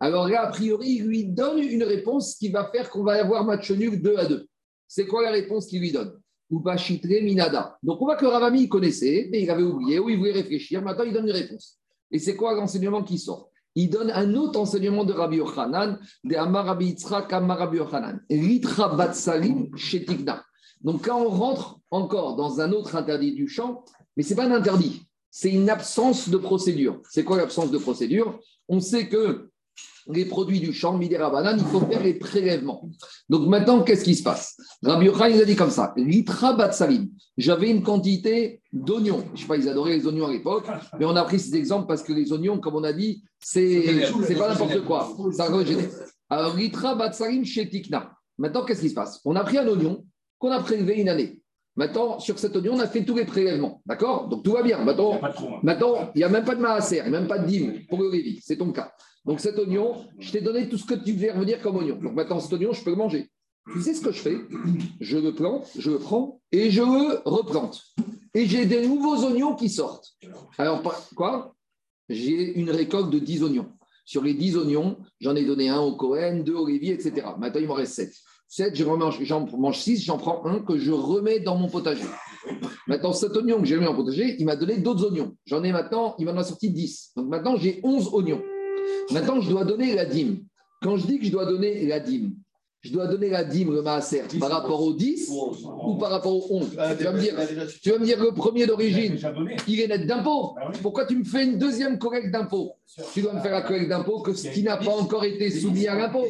[0.00, 3.44] Alors là, a priori, il lui donne une réponse qui va faire qu'on va avoir
[3.44, 4.48] match nul 2 à 2.
[4.94, 7.78] C'est quoi la réponse qu'il lui donne Minada.
[7.82, 10.82] Donc on voit que Ravami il connaissait, mais il avait oublié ou il voulait réfléchir.
[10.82, 11.78] Maintenant, il donne une réponse.
[12.10, 16.34] Et c'est quoi l'enseignement qui sort Il donne un autre enseignement de Rabbi Yochanan, de
[16.34, 18.20] Amar Rabbi Yitzhak, Amar Rabbi Yochanan.
[18.28, 20.44] Litra Batsalim Shetikna.
[20.82, 23.86] Donc quand on rentre encore dans un autre interdit du champ,
[24.18, 27.00] mais ce n'est pas un interdit, c'est une absence de procédure.
[27.08, 28.40] C'est quoi l'absence de procédure?
[28.68, 29.51] On sait que
[30.08, 32.88] les produits du champ, Midera Banane, il faut faire les prélèvements.
[33.28, 34.56] Donc maintenant, qu'est-ce qui se passe?
[34.82, 37.08] Rabbi Yochanan, il a dit comme ça Litra Batsalim.
[37.36, 39.24] J'avais une quantité d'oignons.
[39.28, 40.66] Je ne sais pas, ils adoraient les oignons à l'époque,
[40.98, 44.10] mais on a pris ces exemples parce que les oignons, comme on a dit, c'est
[44.36, 45.08] pas n'importe quoi.
[45.32, 45.48] Ça
[46.30, 48.12] Alors, Litra Batsalim chez Tikna.
[48.38, 49.20] Maintenant, qu'est-ce qui se passe?
[49.24, 50.04] On a pris un oignon
[50.38, 51.38] qu'on a prélevé une année.
[51.76, 53.80] Maintenant, sur cet oignon, on a fait tous les prélèvements.
[53.86, 54.28] D'accord?
[54.28, 54.78] Donc tout va bien.
[54.84, 57.86] Maintenant, il n'y a même pas de maaser, il n'y a même pas de dîme
[57.88, 58.40] pour le Lévi.
[58.42, 58.92] C'est ton cas.
[59.24, 61.96] Donc cet oignon, je t'ai donné tout ce que tu devais revenir comme oignon.
[61.96, 63.30] Donc maintenant, cet oignon, je peux le manger.
[63.72, 64.36] Tu sais ce que je fais?
[65.00, 67.80] Je le plante, je le prends et je le replante.
[68.34, 70.14] Et j'ai des nouveaux oignons qui sortent.
[70.58, 70.82] Alors,
[71.14, 71.54] quoi?
[72.08, 73.68] J'ai une récolte de 10 oignons.
[74.04, 77.28] Sur les 10 oignons, j'en ai donné un au Cohen, deux au Lévi, etc.
[77.38, 78.12] Maintenant, il m'en reste 7.
[78.48, 82.04] 7, j'en mange 6, j'en prends un que je remets dans mon potager.
[82.86, 85.36] Maintenant, cet oignon que j'ai mis en potager, il m'a donné d'autres oignons.
[85.46, 87.12] J'en ai maintenant, il m'en a sorti 10.
[87.16, 88.42] Donc maintenant, j'ai 11 oignons.
[89.10, 90.44] Maintenant, je dois donner la dîme.
[90.82, 92.34] Quand je dis que je dois donner la dîme,
[92.82, 95.30] je dois donner la dîme, le maaser, par rapport aux 10
[95.84, 97.34] ou par rapport aux 11 ah, tu, vas me dire,
[97.80, 99.16] tu vas me dire le premier d'origine,
[99.68, 100.54] il est net d'impôt.
[100.56, 102.72] Bah Pourquoi tu me fais une deuxième collecte d'impôt
[103.14, 105.86] Tu dois me faire la collecte d'impôt que ce qui n'a pas encore été soumis
[105.86, 106.24] à l'impôt.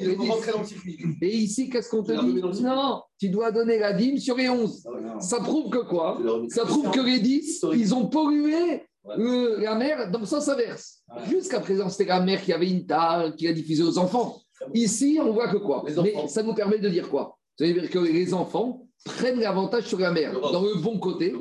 [1.22, 4.86] Et ici, qu'est-ce qu'on te dit Non, tu dois donner la dîme sur les 11.
[4.86, 10.10] Ah, Ça prouve que quoi Ça prouve que les 10, ils ont pollué la mer
[10.10, 11.02] dans le sens inverse.
[11.28, 14.40] Jusqu'à présent, c'était la mère qui avait une tare, qui a diffusé aux enfants.
[14.74, 17.36] Ici, on voit que quoi Mais ça nous permet de dire quoi?
[17.58, 21.34] Ça veut dire que les enfants prennent l'avantage sur la mère, dans le bon côté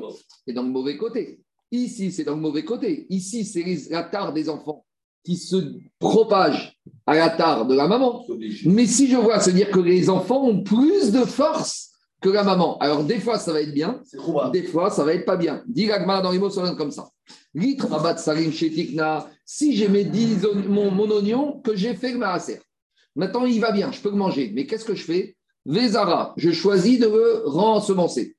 [0.46, 1.40] et dans le mauvais côté.
[1.70, 3.06] Ici, c'est dans le mauvais côté.
[3.08, 4.84] Ici, c'est la tare des enfants
[5.24, 5.56] qui se
[5.98, 8.26] propage à la tare de la maman.
[8.66, 12.42] Mais si je vois, se dire que les enfants ont plus de force que la
[12.42, 12.76] maman.
[12.78, 14.00] Alors, des fois, ça va être bien,
[14.52, 15.62] des fois, ça va être pas bien.
[15.66, 17.08] Dis dans les mots, ça comme ça.
[19.44, 22.60] Si j'ai mes 10 mon, mon oignon que j'ai fait le maaser,
[23.14, 24.50] maintenant il va bien, je peux le manger.
[24.54, 25.36] Mais qu'est-ce que je fais?
[25.64, 28.36] Vezara, je choisis de le rensemencer.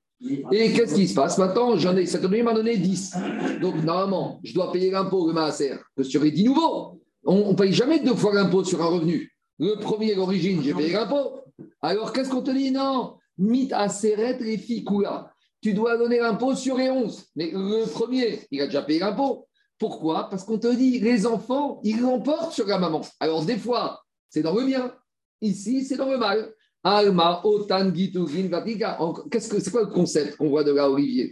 [0.52, 1.38] Et qu'est-ce qui se passe?
[1.38, 3.14] Maintenant, j'en ai, cet oignon m'a donné 10.
[3.62, 7.02] Donc, normalement, je dois payer l'impôt, le maaser, que sur les 10 nouveaux.
[7.26, 9.32] On ne paye jamais deux fois l'impôt sur un revenu.
[9.60, 11.42] Le premier, l'origine, j'ai payé l'impôt.
[11.82, 12.72] Alors, qu'est-ce qu'on te dit?
[12.72, 15.33] Non, mit aseret les fikula
[15.64, 17.28] tu dois donner l'impôt sur les 11.
[17.38, 19.48] Mais le premier, il a déjà payé l'impôt.
[19.80, 20.30] Pourquoi?
[20.30, 23.02] Parce qu'on te dit, les enfants, ils l'emportent sur la maman.
[23.20, 24.94] Alors, des fois, c'est dans le bien.
[25.42, 26.54] Ici, c'est dans le mal.
[26.84, 29.00] Alma, Otan, Vatika.
[29.32, 31.32] Qu'est-ce que c'est quoi le concept qu'on voit de là, Olivier?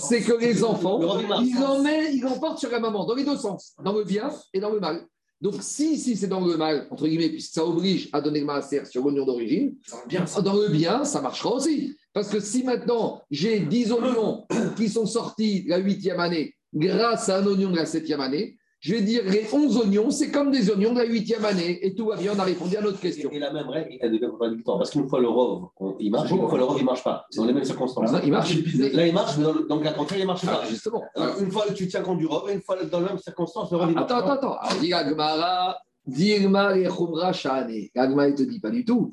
[0.00, 1.00] C'est que les enfants,
[1.40, 4.78] ils l'emportent sur la maman, dans les deux sens, dans le bien et dans le
[4.78, 5.04] mal.
[5.40, 8.46] Donc, si, si c'est dans le mal, entre guillemets, puisque ça oblige à donner le
[8.46, 9.76] maaser sur l'oignon d'origine,
[10.08, 11.96] dans le bien, ça marchera aussi.
[12.12, 14.46] Parce que si maintenant j'ai 10 oignons
[14.76, 18.94] qui sont sortis la huitième année grâce à un oignon de la septième année, je
[18.94, 21.78] vais dire les 11 oignons, c'est comme des oignons de la huitième année.
[21.86, 23.30] Et tout va bien, on a répondu à notre question.
[23.30, 24.78] Et la même règle, il a des contradictoires.
[24.78, 25.68] Parce qu'une fois le rove,
[26.00, 27.24] il marche, une fois le rove, il ne marche pas.
[27.30, 28.10] C'est dans les mêmes circonstances.
[28.24, 28.56] il marche.
[28.92, 30.62] Là, il marche, mais dans le cas contraire, il ne marche pas.
[30.64, 31.04] Ah, justement.
[31.40, 33.76] une fois, tu tiens compte du rove, et une fois, dans les mêmes circonstances, le
[33.76, 34.32] rove, il marche attends, pas.
[34.32, 35.78] Attends, attends, attends.
[36.04, 37.88] Dirma et Khumra Shane.
[37.94, 39.10] Agmara, il ne te dit pas du tout.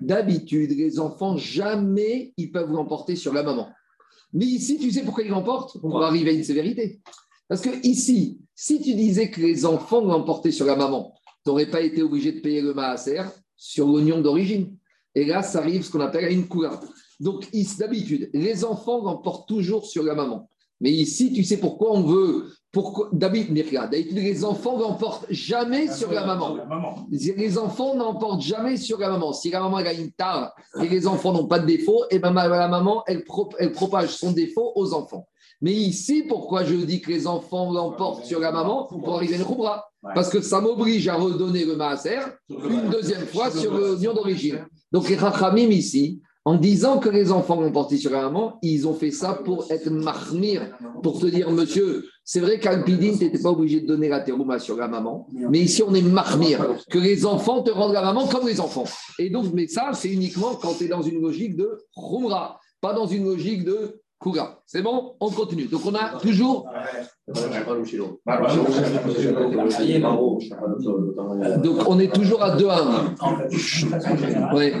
[0.00, 3.68] D'habitude, les enfants, jamais ils peuvent l'emporter sur la maman.
[4.32, 5.76] Mais ici, tu sais pourquoi ils l'emportent?
[5.82, 7.00] On va arriver à une sévérité.
[7.48, 11.70] Parce que ici, si tu disais que les enfants l'emportaient sur la maman, tu n'aurais
[11.70, 13.22] pas été obligé de payer le maaser
[13.56, 14.76] sur l'oignon d'origine.
[15.14, 16.80] Et là, ça arrive ce qu'on appelle une couleur.
[17.18, 20.48] Donc, d'habitude, les enfants l'emportent toujours sur la maman.
[20.80, 23.08] Mais ici, tu sais pourquoi on veut pourquoi?
[23.12, 26.58] David les enfants n'emportent jamais sur la maman.
[27.10, 29.32] Les enfants n'emportent jamais sur la maman.
[29.32, 32.18] Si la maman a une tare et les enfants n'ont pas de défaut, et eh
[32.18, 33.24] ben la maman, elle,
[33.58, 35.26] elle propage son défaut aux enfants.
[35.60, 38.84] Mais ici, pourquoi je dis que les enfants l'emportent sur la maman?
[38.86, 39.46] Pour arriver à une
[40.14, 44.66] Parce que ça m'oblige à redonner le maaser une deuxième fois sur l'union d'origine.
[44.92, 48.86] Donc les rachamim ici, en disant que les enfants vont porter sur la maman, ils
[48.86, 50.62] ont fait ça pour être marmir,
[51.02, 54.58] pour te dire, monsieur, c'est vrai qu'Alpidine, tu n'étais pas obligé de donner la terouma
[54.58, 58.28] sur la maman, mais ici on est marmir, que les enfants te rendent la maman
[58.28, 58.84] comme les enfants.
[59.18, 62.60] Et donc, mais ça, c'est uniquement quand tu es dans une logique de rumra.
[62.82, 64.58] pas dans une logique de Kouga.
[64.66, 65.14] C'est bon?
[65.20, 65.68] On continue.
[65.68, 66.68] Donc on a toujours.
[71.62, 74.54] Donc on est toujours à 2 à 1.
[74.54, 74.74] Ouais.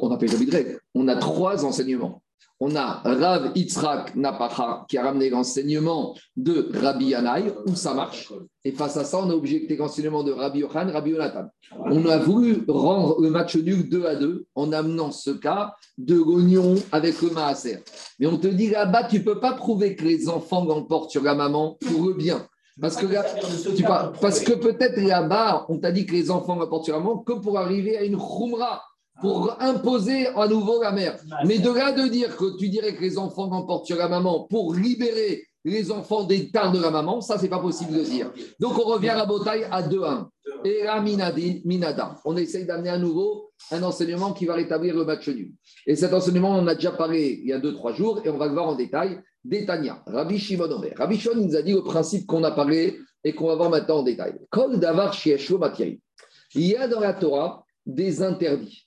[0.00, 0.10] On
[0.46, 0.78] de règle.
[0.94, 2.22] On a trois enseignements.
[2.60, 8.32] On a Rav Yitzhak Napacha qui a ramené l'enseignement de Rabbi Yanaï, où ça marche.
[8.64, 11.48] Et face à ça, on a objecté l'enseignement de Rabbi Yohan, Rabbi Yonatan.
[11.76, 16.14] On a voulu rendre le match nul 2 à 2 en amenant ce cas de
[16.14, 17.80] l'oignon avec le Maaser.
[18.18, 21.24] Mais on te dit là-bas, tu ne peux pas prouver que les enfants l'emportent sur
[21.24, 22.46] la maman pour le bien.
[22.80, 27.32] Parce que peut-être là-bas, on t'a dit que les enfants l'emportent sur la maman que
[27.34, 28.82] pour arriver à une khumra
[29.24, 31.16] pour imposer à nouveau la mère.
[31.46, 34.46] Mais de là de dire que tu dirais que les enfants l'emportent sur la maman
[34.50, 38.30] pour libérer les enfants des tares de la maman, ça, c'est pas possible de dire.
[38.60, 40.26] Donc, on revient à la bataille à 2-1.
[40.66, 42.20] Et là, Minadi, Minada.
[42.26, 45.52] On essaye d'amener à nouveau un enseignement qui va rétablir le match nul.
[45.86, 48.46] Et cet enseignement, on a déjà parlé il y a 2-3 jours et on va
[48.46, 49.22] le voir en détail.
[49.42, 50.92] Détania, Rabbi Shimon Omer.
[50.98, 54.00] Rabbi Shimon nous a dit le principe qu'on a parlé et qu'on va voir maintenant
[54.00, 54.34] en détail.
[54.50, 58.83] Kol Davar Il y a dans la Torah des interdits.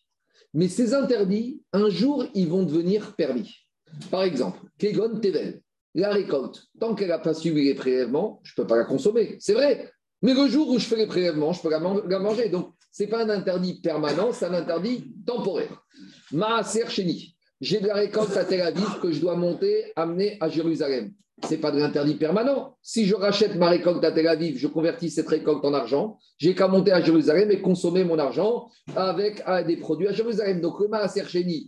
[0.57, 3.67] Mais ces interdits, un jour, ils vont devenir permis.
[4.09, 5.61] Par exemple, Kegon Tevel,
[5.93, 9.37] la récolte, tant qu'elle n'a pas suivi les prélèvements, je ne peux pas la consommer.
[9.39, 9.91] C'est vrai.
[10.23, 12.49] Mais le jour où je fais les prélèvements, je peux la, manger.
[12.49, 15.85] Donc, ce n'est pas un interdit permanent, c'est un interdit temporaire.
[16.31, 20.49] Maaser Cheni, j'ai de la récolte à Tel Aviv que je dois monter, amener à
[20.49, 22.75] Jérusalem ce n'est pas de l'interdit permanent.
[22.81, 26.55] Si je rachète ma récolte à Tel Aviv, je convertis cette récolte en argent, j'ai
[26.55, 30.61] qu'à monter à Jérusalem et consommer mon argent avec des produits à Jérusalem.
[30.61, 31.23] Donc le Maaser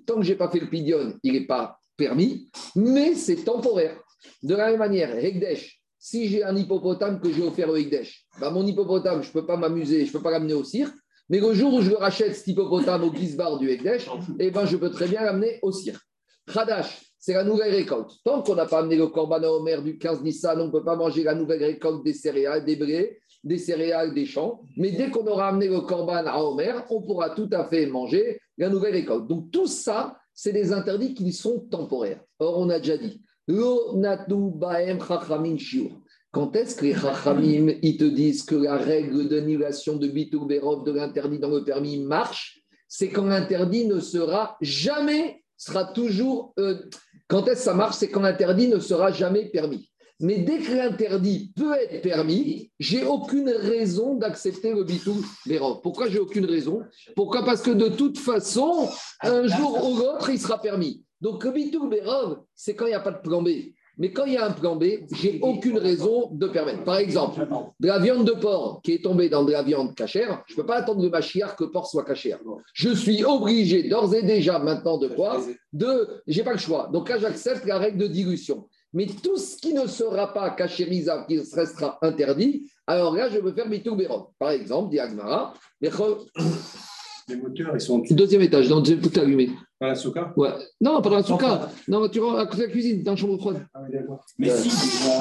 [0.06, 3.96] tant que je n'ai pas fait le pidion, il n'est pas permis, mais c'est temporaire.
[4.44, 8.50] De la même manière, Hekdesh, si j'ai un hippopotame que j'ai offert au Hekdesh, bah
[8.50, 10.96] mon hippopotame, je ne peux pas m'amuser, je ne peux pas l'amener au cirque,
[11.30, 14.78] mais le jour où je rachète cet hippopotame au Gizbar du Hekdesh, eh ben, je
[14.78, 16.02] peux très bien l'amener au cirque.
[16.52, 18.12] Khadash, c'est la nouvelle récolte.
[18.24, 20.84] Tant qu'on n'a pas amené le corban au mer du 15 Nissan, on ne peut
[20.84, 24.62] pas manger la nouvelle récolte des céréales, des blés, des céréales, des champs.
[24.78, 28.40] Mais dès qu'on aura amené le corban à Homer, on pourra tout à fait manger
[28.58, 29.28] la nouvelle récolte.
[29.28, 32.22] Donc tout ça, c'est des interdits qui sont temporaires.
[32.40, 33.22] Or, on a déjà dit,
[36.32, 40.84] quand est-ce que les chachamim, ils te disent que la règle d'annulation de bitur berov
[40.84, 42.62] de l'interdit dans le permis marche?
[42.88, 46.76] C'est quand l'interdit ne sera jamais, sera toujours, euh,
[47.30, 49.90] quand est-ce que ça marche C'est quand l'interdit ne sera jamais permis.
[50.20, 55.16] Mais dès que l'interdit peut être permis, j'ai aucune raison d'accepter le bitou
[55.46, 55.80] Bérov.
[55.82, 56.82] Pourquoi j'ai aucune raison?
[57.16, 57.46] Pourquoi?
[57.46, 58.90] Parce que de toute façon,
[59.22, 61.06] un jour ou l'autre, il sera permis.
[61.22, 63.50] Donc le bitou Bérov, c'est quand il n'y a pas de plan B.
[64.00, 66.86] Mais quand il y a un plan B, j'ai aucune raison de permettre.
[66.86, 67.46] Par exemple,
[67.80, 70.62] de la viande de porc qui est tombée dans de la viande cachère, je ne
[70.62, 72.40] peux pas attendre de ma chiard que le porc soit cachère.
[72.74, 75.42] Je suis obligé d'ores et déjà maintenant de quoi
[75.74, 76.90] De, j'ai pas le choix.
[76.94, 78.68] Donc là, j'accepte la règle de dilution.
[78.94, 83.52] Mais tout ce qui ne sera pas cachérisable, qui restera interdit, alors là, je veux
[83.52, 83.84] faire mes
[84.40, 85.54] Par exemple, Diagmara,
[87.30, 89.50] les moteurs, ils sont Deuxième étage, dans le tout allumé.
[89.80, 90.50] Dans la souka Ouais.
[90.82, 91.70] Non, pas dans la souka.
[91.88, 93.66] Non, tu rentres à côté de la cuisine, dans la chambre froide.
[93.74, 94.26] Ah oui, d'accord.
[94.38, 94.70] Mais si.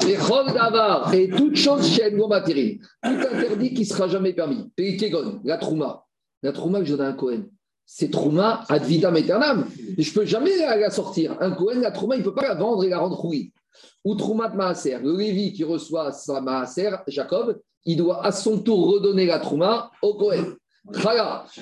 [0.07, 2.79] Les chol d'avar et toute chose chez Matiri.
[3.01, 4.69] Tout interdit qui ne sera jamais permis.
[4.75, 6.05] Kegon, la trouma.
[6.43, 7.43] La trouma que je donne à un Cohen.
[7.85, 9.65] C'est trouma ad vitam aeternam.
[9.97, 11.37] Je ne peux jamais la sortir.
[11.39, 13.53] Un Cohen, la trouma, il ne peut pas la vendre et la rendre rouille.
[14.03, 14.97] Ou trouma de maaser.
[15.01, 19.89] Le Lévi qui reçoit sa maaser, Jacob, il doit à son tour redonner la trouma
[20.01, 20.55] au Cohen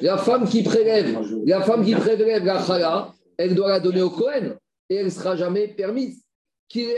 [0.01, 4.09] la femme qui prélève, la femme qui prélève la chala, elle doit la donner au
[4.09, 4.55] Cohen
[4.89, 6.23] et elle ne sera jamais permise.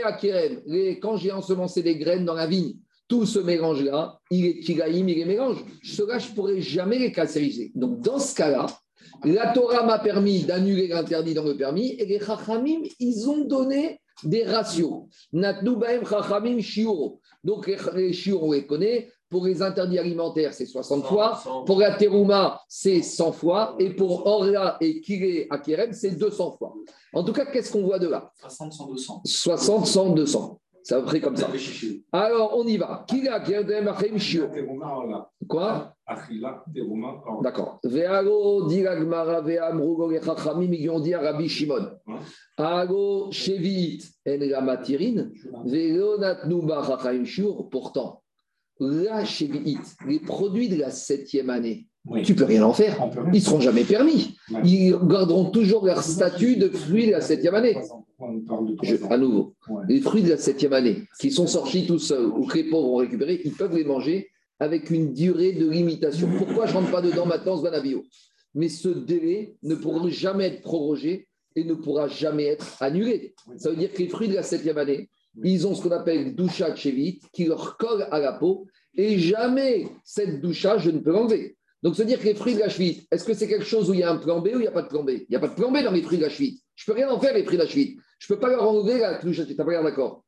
[0.04, 0.12] à
[1.00, 2.74] quand j'ai ensemencé des graines dans la vigne,
[3.08, 5.64] tout ce mélange-là, il est kilaïm, il est mélange.
[5.82, 7.72] Cela, je ne pourrais jamais les casseriser.
[7.74, 8.66] Donc, dans ce cas-là,
[9.24, 14.00] la Torah m'a permis d'annuler l'interdit dans le permis et les chachamim, ils ont donné
[14.22, 15.08] des ratios.
[17.42, 19.10] Donc, les shiur, on les connaît.
[19.30, 21.40] Pour les interdits alimentaires, c'est 60 fois.
[21.64, 23.76] Pour la terouma, c'est 100 fois.
[23.78, 26.74] Et pour Orla et Kiré à Kerem, c'est 200 fois.
[27.14, 28.32] En tout cas, qu'est-ce qu'on voit de là?
[28.40, 29.22] 60, 100, 200.
[29.24, 30.60] 60, 100, 200.
[30.82, 31.46] C'est à peu près comme ça.
[32.10, 33.04] Alors, on y va.
[35.46, 35.94] Quoi?
[37.42, 37.78] D'accord.
[37.84, 41.86] Vealo diragmara veamrugo lechachamim ils dit à Rabbi Shimon.
[42.56, 45.30] Alo shevit en la matirin
[45.64, 47.68] velo natnu bachachim shur.
[47.68, 48.22] Pourtant,
[48.80, 49.22] la
[50.06, 51.86] les produits de la septième année,
[52.24, 52.96] tu peux rien en faire.
[53.32, 54.36] Ils ne seront jamais permis.
[54.64, 57.76] Ils garderont toujours leur statut de fruits de la septième année.
[59.10, 59.54] à nouveau,
[59.88, 62.88] les fruits de la septième année, qui sont sortis tout seuls ou que les pauvres
[62.88, 66.28] ont récupéré, ils peuvent les manger avec une durée de limitation.
[66.36, 68.04] Pourquoi je ne rentre pas dedans maintenant, ce Banabio
[68.54, 73.34] mais ce délai ne pourra jamais être prorogé et ne pourra jamais être annulé.
[73.56, 75.08] Ça veut dire que les fruits de la septième année,
[75.42, 79.86] ils ont ce qu'on appelle doucha chevit qui leur colle à la peau et jamais
[80.04, 81.56] cette doucha, je ne peux l'enlever.
[81.82, 83.94] Donc, se dire que les fruits de la chevite, est-ce que c'est quelque chose où
[83.94, 85.10] il y a un plan B ou il n'y a pas de plan B?
[85.10, 86.62] Il n'y a pas de plan B dans les fruits de la chevite.
[86.74, 87.98] Je ne peux rien en faire, les fruits de la chevite.
[88.18, 89.46] Je ne peux pas leur enlever la doucha.
[89.46, 90.24] Tu n'as pas l'air d'accord?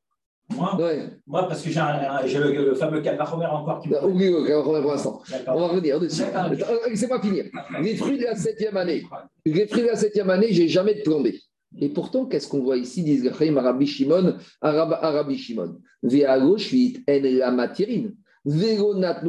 [0.49, 0.79] Moi,
[1.27, 4.05] moi, parce que j'ai le, le, fameux Calvachomer encore qui me.
[4.05, 5.23] Oui, le Calvachomer pour l'instant.
[5.47, 6.23] On va revenir dessus.
[6.89, 7.47] Laissez-moi finir.
[7.81, 9.05] Les fruits de la septième année.
[9.45, 11.29] Les fruits de la septième année, j'ai jamais de plan B.
[11.79, 15.79] Et pourtant, qu'est-ce qu'on voit ici, disent Arabi Shimon, Arabi Shimon.
[16.03, 18.15] en la matérine.
[18.45, 19.27] Normalement,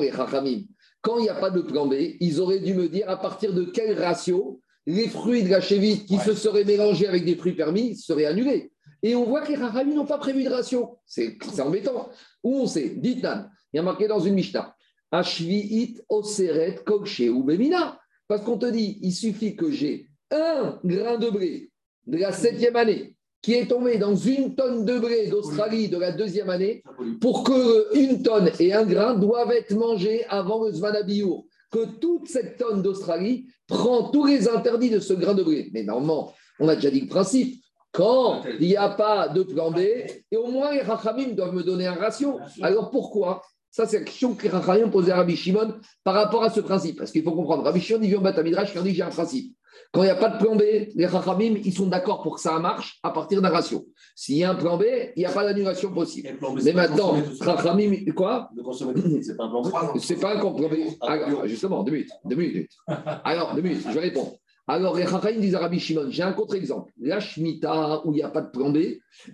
[0.00, 0.62] les Chachamim,
[1.00, 3.54] quand il n'y a pas de plan B, ils auraient dû me dire à partir
[3.54, 7.54] de quel ratio les fruits de la chevite qui se seraient mélangés avec des fruits
[7.54, 8.72] permis seraient annulés.
[9.02, 10.98] Et on voit que les Chachamim n'ont pas prévu de ratio.
[11.06, 12.08] C'est embêtant.
[12.42, 12.90] Où on sait?
[12.90, 14.74] Ditnan, il y a marqué dans une Mishnah
[15.10, 17.98] Ashvi'it Oseret Kokshe ou Bemina.
[18.28, 21.70] Parce qu'on te dit, il suffit que j'ai un grain de blé
[22.06, 26.12] de la septième année qui est tombé dans une tonne de blé d'Australie de la
[26.12, 26.82] deuxième année
[27.20, 31.44] pour que une tonne et un grain doivent être mangés avant le Zvanabiour.
[31.70, 35.70] Que toute cette tonne d'Australie prend tous les interdits de ce grain de blé.
[35.72, 37.60] Mais normalement, on a déjà dit le principe.
[37.92, 41.62] Quand il n'y a pas de plan B, et au moins les Rachamim doivent me
[41.62, 42.38] donner un ratio.
[42.62, 43.42] Alors pourquoi?
[43.70, 46.60] Ça, c'est la question que les Rachamim posaient à Rabbi Shimon par rapport à ce
[46.60, 46.98] principe.
[46.98, 49.54] Parce qu'il faut comprendre, Rabbi Shimon, il vient au Midrash, il dit j'ai un principe.
[49.92, 50.62] Quand il n'y a pas de plan B,
[50.94, 53.86] les Rachamim, ils sont d'accord pour que ça marche à partir d'un ratio.
[54.14, 54.84] S'il y a un plan B,
[55.16, 56.36] il n'y a pas d'annulation possible.
[56.62, 60.74] Mais maintenant, Rachamim, quoi c'est pas un plan B C'est pas un plan B.
[61.00, 62.10] Ah, justement, deux minutes.
[62.24, 62.72] Deux minutes.
[63.24, 64.36] Alors, deux minutes, je réponds.
[64.68, 66.92] Alors, les Rachamim disent à Rabbi Shimon, j'ai un contre-exemple.
[67.00, 68.78] La Shemitah, où il n'y a pas de plan B,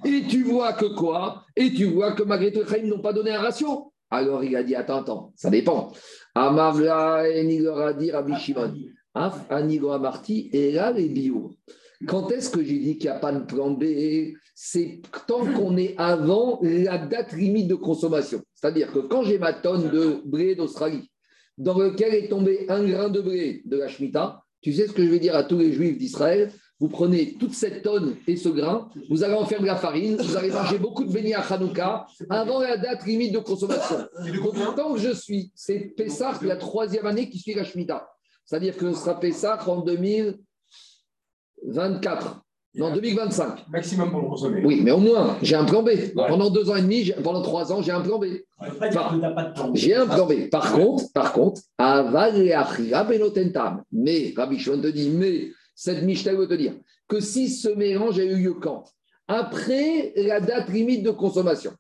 [0.04, 1.44] et tu vois que quoi?
[1.56, 3.92] Et tu vois que malgré tout, les n'ont pas donné un ratio.
[4.10, 5.90] Alors, il a dit, attends, attends, ça dépend.
[6.34, 7.24] Amavla,
[7.94, 8.74] dit Rabbi Shimon.
[9.14, 11.54] Af Amarti et là les bio.
[12.06, 13.84] Quand est-ce que j'ai dit qu'il n'y a pas de plan B?
[14.54, 18.42] C'est tant qu'on est avant la date limite de consommation.
[18.54, 21.10] C'est-à-dire que quand j'ai ma tonne de blé d'Australie,
[21.58, 25.04] dans lequel est tombé un grain de blé de la Shemitah, tu sais ce que
[25.04, 26.50] je vais dire à tous les juifs d'Israël?
[26.80, 30.16] Vous prenez toute cette tonne et ce grain, vous allez en faire de la farine,
[30.16, 33.98] vous allez manger beaucoup de bénis à Hanouka avant la date limite de consommation.
[34.42, 38.08] Donc, tant que je suis, c'est Pessah, la troisième année qui suit la Shemitah.
[38.44, 42.42] C'est-à-dire que ce sera Pessah en 2024.
[42.74, 43.68] Non, 2025.
[43.68, 44.62] Maximum pour le consommer.
[44.64, 45.90] Oui, mais au moins, j'ai un plan B.
[46.14, 48.24] Pendant deux ans et demi, pendant trois ans, j'ai un plan B.
[49.74, 50.48] j'ai un plan B.
[50.50, 51.60] Par contre, par contre,
[53.92, 56.72] mais Rabbi Shimon te dit, mais cette Mishnah veut te dire
[57.08, 58.84] que si ce mélange a eu lieu quand?
[59.28, 61.72] Après la date limite de consommation.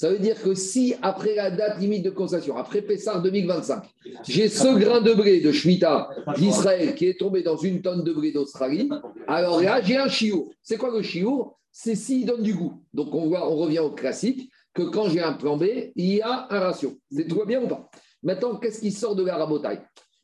[0.00, 3.84] Ça veut dire que si, après la date limite de consommation, après Pessar 2025,
[4.26, 6.08] j'ai ce grain de blé de Shemitah
[6.38, 8.88] d'Israël qui est tombé dans une tonne de blé d'Australie,
[9.28, 10.48] alors là, j'ai un chiour.
[10.62, 11.58] C'est quoi le chiour?
[11.70, 12.82] C'est s'il donne du goût.
[12.94, 16.22] Donc, on, voit, on revient au classique, que quand j'ai un plan B, il y
[16.22, 16.98] a un ratio.
[17.12, 17.90] C'est tout bien ou pas?
[18.22, 19.82] Maintenant, qu'est-ce qui sort de la rabotaille?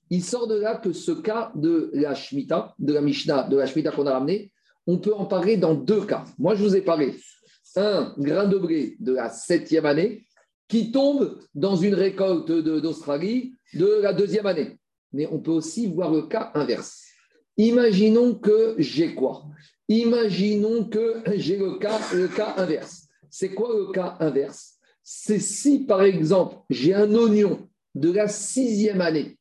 [0.09, 3.67] Il sort de là que ce cas de la Shemitah, de la Mishnah, de la
[3.67, 4.51] Shemitah qu'on a ramené,
[4.87, 6.25] on peut en parler dans deux cas.
[6.39, 7.15] Moi, je vous ai parlé
[7.77, 10.27] un grain de blé de la septième année
[10.69, 14.79] qui tombe dans une récolte d'Australie de, la deuxième année.
[15.13, 17.05] Mais on peut aussi voir le cas inverse.
[17.57, 19.45] Imaginons que j'ai quoi?
[19.89, 23.07] Imaginons que j'ai le cas, inverse.
[23.31, 24.75] C'est quoi le cas inverse?
[25.03, 29.39] C'est si, par exemple, j'ai un oignon de la sixième année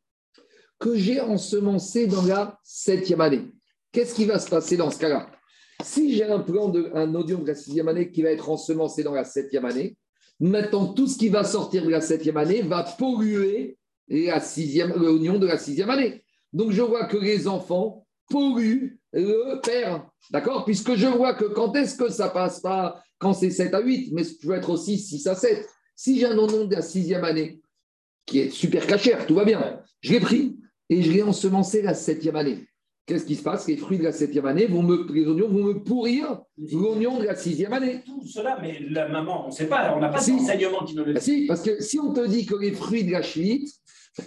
[0.79, 3.51] que j'ai ensemencé dans la septième année.
[3.91, 5.34] Qu'est-ce qui va se passer dans ce cas-là?
[5.83, 9.13] Si j'ai un plan de un de la sixième année qui va être ensemencé dans
[9.13, 9.97] la septième année,
[10.39, 15.39] maintenant tout ce qui va sortir de la septième année va polluer la sixième, l'oignon
[15.39, 16.23] de la sixième année.
[16.53, 20.07] Donc je vois que les enfants polluent le père.
[20.31, 20.65] D'accord?
[20.65, 24.11] Puisque je vois que quand est-ce que ça passe pas Quand c'est 7 à 8,
[24.13, 25.67] mais ça peut être aussi 6 à 7.
[25.95, 27.61] Si j'ai un oignon de la sixième année
[28.25, 30.57] qui est super cachère, tout va bien, je l'ai pris
[30.89, 32.67] et je l'ai ensemencé la septième année
[33.05, 33.67] qu'est-ce qui se passe?
[33.67, 37.25] Les fruits de la septième année vont me, les oignons vont me pourrir l'oignon de
[37.25, 38.01] la sixième année.
[38.05, 40.31] Tout cela, mais la maman, on ne sait pas, on n'a pas si.
[40.31, 41.21] d'enseignement qui nous le dit.
[41.21, 43.69] si, parce que si on te dit que les fruits de la chute,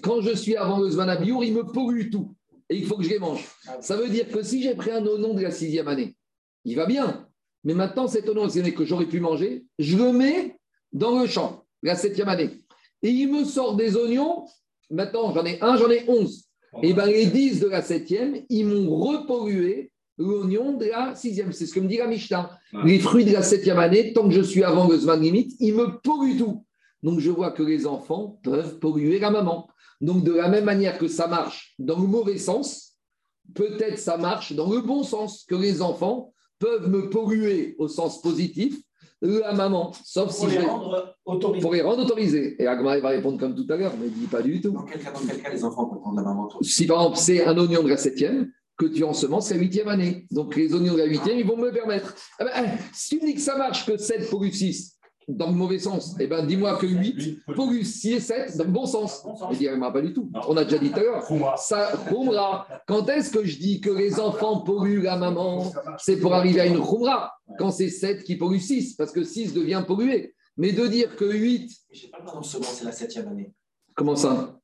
[0.02, 2.34] quand je suis avant le Zvanabiour, ils me polluent tout.
[2.70, 3.44] Et il faut que je les mange.
[3.66, 6.16] Ah Ça veut dire que si j'ai pris un oignon de la sixième année,
[6.64, 7.26] il va bien.
[7.64, 10.56] Mais maintenant, cet oignon que j'aurais pu manger, je le mets
[10.92, 12.62] dans le champ, la septième année.
[13.02, 14.46] Et il me sort des oignons.
[14.90, 16.47] Maintenant, j'en ai un, j'en ai onze.
[16.82, 21.52] Et eh bien, les 10 de la septième, ils m'ont repollué l'oignon de la sixième.
[21.52, 22.58] C'est ce que me dit la Mishnah.
[22.84, 25.74] Les fruits de la septième année, tant que je suis avant le Zman limite, ils
[25.74, 26.64] me polluent tout.
[27.02, 29.68] Donc, je vois que les enfants peuvent polluer la maman.
[30.00, 32.96] Donc, de la même manière que ça marche dans le mauvais sens,
[33.54, 38.20] peut-être ça marche dans le bon sens, que les enfants peuvent me polluer au sens
[38.20, 38.78] positif
[39.20, 41.62] la maman, sauf Pour si les je- rendre autorisés.
[41.62, 42.62] pour les rendre autorisés.
[42.62, 44.70] Et Agma va répondre comme tout à l'heure, mais dit pas du tout.
[44.70, 47.18] Dans quel cas, dans quel cas les enfants peuvent prendre la maman Si par exemple
[47.18, 50.26] c'est un oignon de la septième, que tu ensemences la huitième année.
[50.30, 52.14] Donc les oignons de la huitième, ils vont me le permettre.
[52.38, 54.97] Ah ben, eh, si tu me dis que ça marche que 7 pollue 6,
[55.28, 58.70] dans le mauvais sens, eh ben dis-moi que 8 pollue 6 et 7 dans le
[58.70, 59.24] bon sens.
[59.52, 60.30] Il dit, Agma, pas du tout.
[60.48, 61.58] On a déjà dit tout à l'heure.
[61.58, 65.70] Ça, Khumra, quand est-ce que je dis que les enfants polluent la maman?
[65.98, 69.52] C'est pour arriver à une Khumra, quand c'est 7 qui pollue 6, parce que 6
[69.52, 70.34] devient pollué.
[70.56, 73.52] Mais de dire que 8, Mais j'ai pas le droit d'ensemencer la septième année.
[73.94, 74.57] comment ça?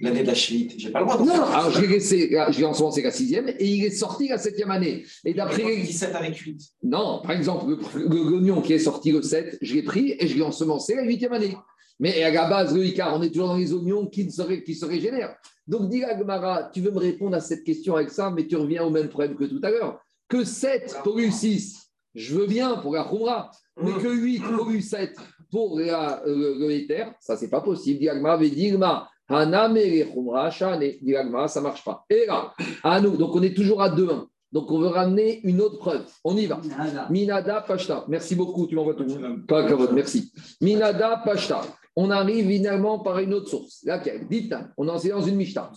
[0.00, 0.74] L'année de la chevite.
[0.78, 1.52] J'ai pas le droit Non, d'ensemencer.
[1.54, 4.70] alors je l'ai laissé, je l'ai ensemencé la sixième et il est sorti la septième
[4.72, 5.04] année.
[5.24, 5.82] Et d'après les...
[5.82, 6.60] 17 avec 8.
[6.82, 10.26] Non, par exemple, le- le- l'oignon qui est sorti le 7, je l'ai pris et
[10.26, 11.56] je l'ai ensemencé la huitième année.
[12.00, 14.42] Mais à la base, le Icar, on est toujours dans les oignons qui, ne se,
[14.42, 15.36] qui se régénèrent.
[15.66, 18.84] Donc, dis Gmara, tu veux me répondre à cette question avec ça, mais tu reviens
[18.84, 20.00] au même problème que tout à l'heure.
[20.28, 23.50] Que 7 pollue 6, je veux bien pour la Khumra,
[23.82, 25.14] mais que 8 pollue 7
[25.50, 27.98] pour la, euh, le éther, ça, c'est pas possible.
[28.00, 29.44] Dis Gmara, mais dis Gmara, Le
[31.48, 32.04] ça marche pas.
[32.08, 34.26] Et là, à nous, donc on est toujours à 2-1.
[34.50, 36.06] Donc, on veut ramener une autre preuve.
[36.24, 36.58] On y va.
[37.10, 38.06] Minada Pashta.
[38.08, 39.04] Merci beaucoup, tu m'envoies tout.
[39.46, 40.32] Pas Kavod, merci.
[40.62, 41.60] Minada Pashta.
[41.94, 43.82] On arrive finalement par une autre source.
[43.84, 44.26] Laquelle?
[44.26, 44.68] Dites-nous.
[44.78, 45.70] On est dans une Mishnah.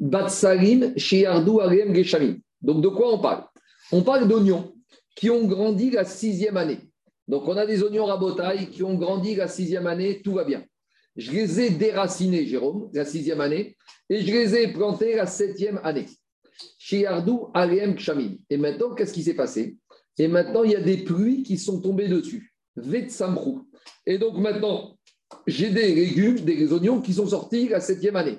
[0.00, 2.38] Batsalim, Shiardu, Ariem, Geshamim.
[2.60, 3.44] Donc, de quoi on parle?
[3.92, 4.72] On parle d'oignons
[5.14, 6.80] qui ont grandi la sixième année.
[7.28, 10.64] Donc, on a des oignons rabotaille qui ont grandi la sixième année, tout va bien.
[11.18, 13.76] Je les ai déracinés, Jérôme, la sixième année,
[14.08, 16.06] et je les ai plantés la septième année.
[16.78, 18.36] Shiardu, Ariem, Kshamim.
[18.48, 19.76] Et maintenant, qu'est-ce qui s'est passé?
[20.16, 22.54] Et maintenant, il y a des pluies qui sont tombées dessus.
[22.76, 23.68] Vetsamrou.
[24.06, 24.96] Et donc maintenant,
[25.48, 28.38] j'ai des légumes, des oignons qui sont sortis la septième année.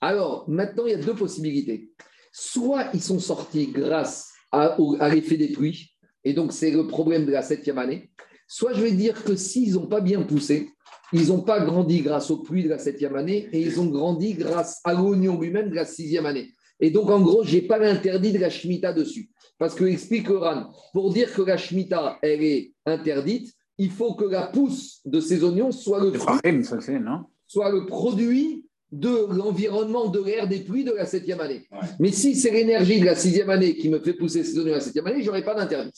[0.00, 1.90] Alors, maintenant, il y a deux possibilités.
[2.32, 5.90] Soit ils sont sortis grâce à, à l'effet des pluies,
[6.24, 8.10] et donc c'est le problème de la septième année.
[8.46, 10.70] Soit je vais dire que s'ils n'ont pas bien poussé,
[11.12, 14.34] ils n'ont pas grandi grâce aux pluies de la septième année, et ils ont grandi
[14.34, 16.52] grâce à l'oignon lui-même de la sixième année.
[16.80, 19.30] Et donc, en gros, je n'ai pas l'interdit de la Shemitah dessus.
[19.58, 24.14] Parce que, explique le Ran, pour dire que la Shemitah, elle est interdite, il faut
[24.14, 27.24] que la pousse de ces oignons soit le, fruit- ça non?
[27.46, 31.68] soit le produit de l'environnement de l'air des pluies de la septième année.
[31.98, 34.74] Mais si c'est l'énergie de la sixième année qui me fait pousser ces oignons de
[34.74, 35.90] la septième année, je n'aurai pas d'interdit.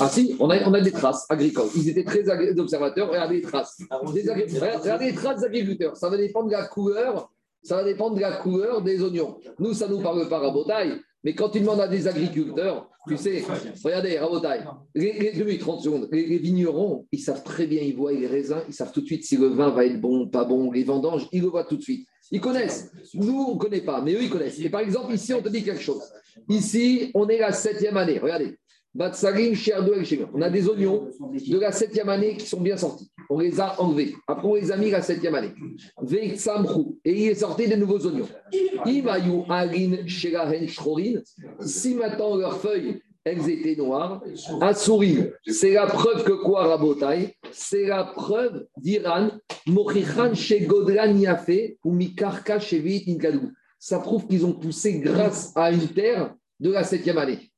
[0.00, 1.68] Ah si, on a, on a des traces agricoles.
[1.76, 2.24] Ils étaient très
[2.58, 3.08] observateurs.
[3.08, 3.78] Regardez les traces.
[4.12, 4.46] Des agré-
[4.82, 5.96] Regardez les traces d'agriculteurs.
[5.96, 7.30] Ça va dépendre de la couleur.
[7.62, 9.38] Ça va dépendre de la couleur des oignons.
[9.58, 11.00] Nous, ça ne nous parle pas rabotaille.
[11.24, 13.42] Mais quand tu demandes à des agriculteurs, tu sais,
[13.84, 14.64] regardez, rabotaille,
[14.94, 18.12] les, les, deux minutes, 30 secondes, les, les vignerons, ils savent très bien, ils voient
[18.12, 20.70] les raisins, ils savent tout de suite si le vin va être bon, pas bon,
[20.70, 22.06] les vendanges, ils le voient tout de suite.
[22.30, 22.90] Ils connaissent.
[23.14, 24.60] Nous, on ne connaît pas, mais eux, ils connaissent.
[24.60, 26.02] Et par exemple, ici, on te dit quelque chose.
[26.48, 28.18] Ici, on est la septième année.
[28.18, 28.58] Regardez.
[28.98, 33.10] On a des oignons de la septième année qui sont bien sortis.
[33.30, 34.16] On les a enlevés.
[34.26, 35.52] Après, on les a mis la septième année.
[37.04, 38.28] Et il est sorti des nouveaux oignons.
[41.60, 44.22] Si maintenant leurs feuilles, elles étaient noires,
[44.60, 47.36] Asourim, c'est la preuve que quoi, Rabotai?
[47.52, 49.30] C'est la preuve d'Iran,
[49.66, 52.58] Mochichan, Shegodran, Yafe, ou Mikarka,
[53.08, 53.50] Inkadou.
[53.78, 57.50] Ça prouve qu'ils ont poussé grâce à une terre de la septième année.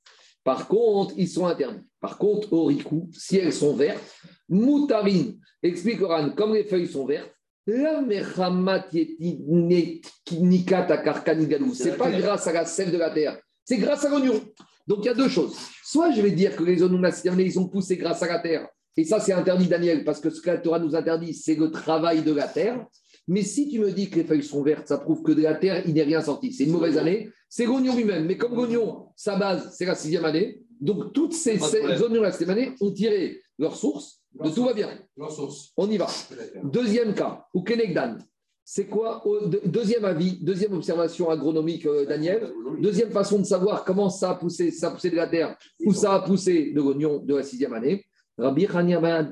[0.44, 1.86] Par contre, ils sont interdits.
[2.00, 4.02] Par contre, au Riku, si elles sont vertes,
[4.48, 7.30] Moutarine, explique Oran, comme les feuilles sont vertes,
[11.56, 11.74] la.
[11.74, 14.40] C'est pas grâce à la sève de la terre, c'est grâce à l'oignon.
[14.90, 15.54] Donc il y a deux choses.
[15.84, 18.66] Soit je vais dire que les année, ils ont poussé grâce à la terre.
[18.96, 21.70] Et ça, c'est interdit, Daniel, parce que ce que la Torah nous interdit, c'est le
[21.70, 22.84] travail de la terre.
[23.28, 25.54] Mais si tu me dis que les feuilles sont vertes, ça prouve que de la
[25.54, 26.52] terre, il n'est rien sorti.
[26.52, 27.30] C'est une mauvaise année.
[27.48, 28.26] C'est l'oignon lui-même.
[28.26, 30.60] Mais comme l'oignon, sa base, c'est la sixième année.
[30.80, 34.22] Donc, toutes ces, Pas de la année ont tiré leur source.
[34.32, 34.90] De tout va bien.
[35.16, 35.70] Leur source.
[35.76, 36.08] On y va.
[36.64, 38.18] Deuxième cas, ou Kenegdan.
[38.72, 39.20] C'est quoi
[39.64, 42.52] Deuxième avis, deuxième observation agronomique, euh, Daniel.
[42.80, 45.92] Deuxième façon de savoir comment ça a poussé, ça a poussé de la terre ou
[45.92, 48.04] ça a poussé de l'oignon de la sixième année.
[48.38, 49.26] Rabbi Omer.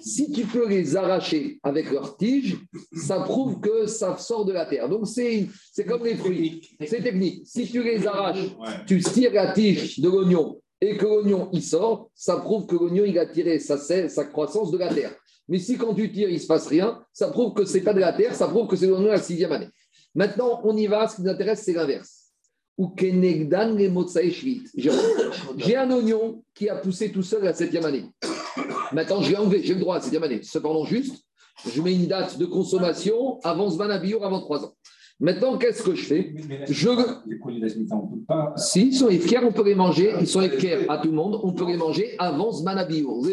[0.00, 2.56] Si tu peux les arracher avec leurs tiges,
[2.94, 4.88] ça prouve que ça sort de la terre.
[4.88, 6.62] Donc c'est c'est comme les fruits.
[6.86, 7.42] C'est technique.
[7.44, 8.48] Si tu les arraches,
[8.86, 13.04] tu tires la tige de l'oignon et que l'oignon il sort, ça prouve que l'oignon
[13.04, 15.14] il a tiré sa, sa croissance de la terre.
[15.48, 17.84] Mais si quand tu tires, il ne se passe rien, ça prouve que ce n'est
[17.84, 19.68] pas de la terre, ça prouve que c'est l'oignon de la sixième année.
[20.14, 22.32] Maintenant, on y va, ce qui nous intéresse, c'est l'inverse.
[25.56, 28.04] J'ai un oignon qui a poussé tout seul la septième année.
[28.92, 30.40] Maintenant, je l'ai enlevé, j'ai le droit à la septième année.
[30.42, 31.26] Cependant, juste,
[31.64, 34.74] Je mets une date de consommation avant Manabiour, avant 3 ans.
[35.18, 36.34] Maintenant, qu'est-ce que je fais
[36.68, 36.90] Je...
[37.26, 38.52] Les produits de la Shemitah, on ne peut pas.
[38.56, 40.12] Si, ils sont efficaces, on peut les manger.
[40.20, 41.40] Ils sont efficaces à tout le monde.
[41.42, 43.26] On peut les manger avant ce Manabiour.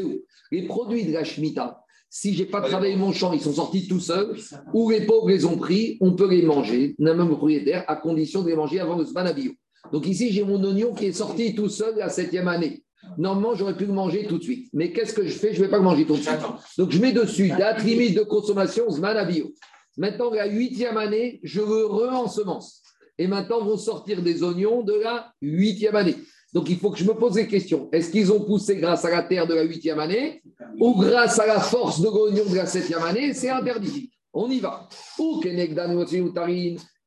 [0.52, 3.88] Les produits de la Shemitah, si je n'ai pas travaillé mon champ, ils sont sortis
[3.88, 4.36] tout seuls,
[4.74, 8.50] ou les pauvres les ont pris, on peut les manger, même propriétaire, à condition de
[8.50, 9.54] les manger avant le Manabiour.
[9.92, 12.84] Donc ici, j'ai mon oignon qui est sorti tout seul la septième année.
[13.18, 14.70] Normalement, j'aurais pu le manger tout de suite.
[14.74, 15.54] Mais qu'est-ce que je fais?
[15.54, 16.40] Je ne vais pas le manger tout de suite.
[16.78, 19.52] Donc, je mets dessus date limite de consommation, Zmanabio.
[19.98, 22.82] Maintenant, la huitième année, je le re-ensemence.
[23.18, 26.16] Et maintenant, vont sortir des oignons de la huitième année.
[26.54, 27.90] Donc, il faut que je me pose des questions.
[27.92, 30.42] Est-ce qu'ils ont poussé grâce à la terre de la huitième année
[30.80, 34.12] ou grâce à la force de l'oignon de la septième année C'est interdit.
[34.34, 34.88] On y va.
[35.20, 35.42] Ou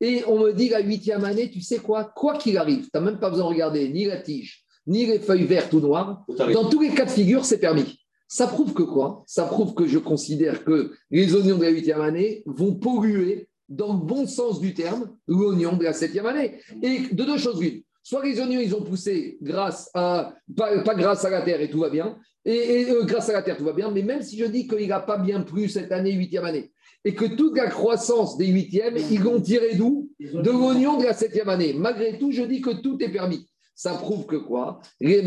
[0.00, 2.04] Et on me dit la huitième année, tu sais quoi?
[2.04, 5.18] Quoi qu'il arrive, tu n'as même pas besoin de regarder ni la tige, ni les
[5.18, 6.24] feuilles vertes ou noires.
[6.52, 8.05] Dans tous les cas de figure, c'est permis.
[8.28, 9.24] Ça prouve que quoi?
[9.26, 13.94] Ça prouve que je considère que les oignons de la huitième année vont polluer, dans
[13.94, 16.60] le bon sens du terme, l'oignon de la septième année.
[16.82, 17.82] Et de deux choses l'une.
[18.02, 21.80] Soit les oignons, ils ont poussé grâce à, pas, grâce à la terre et tout
[21.80, 24.44] va bien, et, euh, grâce à la terre tout va bien, mais même si je
[24.44, 26.70] dis qu'il n'a pas bien plu cette année, huitième année,
[27.04, 30.08] et que toute la croissance des huitièmes, ils vont tirer d'où?
[30.20, 31.72] De l'oignon de la septième année.
[31.72, 34.80] Malgré tout, je dis que tout est permis ça prouve que quoi?
[35.00, 35.22] Les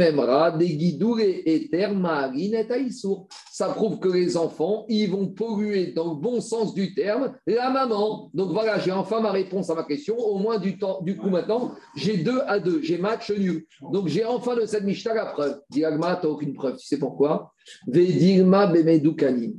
[3.52, 7.70] Ça prouve que les enfants, ils vont polluer dans le bon sens du terme la
[7.70, 8.32] maman.
[8.34, 10.18] Donc voilà, j'ai enfin ma réponse à ma question.
[10.18, 13.68] Au moins du temps, du coup maintenant, j'ai deux à deux, j'ai match nul.
[13.94, 15.62] Donc j'ai enfin de cette Mishnah la preuve.
[15.70, 16.78] Diagma, tu n'as aucune preuve.
[16.78, 17.54] Tu sais pourquoi?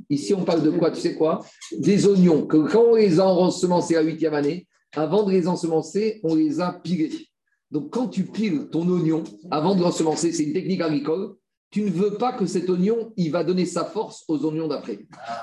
[0.09, 0.91] Ici, on parle de quoi?
[0.91, 1.39] Tu sais quoi?
[1.79, 6.19] Des oignons que quand on les a ensemencés la huitième année, avant de les ensemencer,
[6.23, 7.30] on les a pilés.
[7.71, 11.35] Donc, quand tu piles ton oignon avant de l'ensemencer, c'est une technique agricole,
[11.71, 14.99] tu ne veux pas que cet oignon, il va donner sa force aux oignons d'après.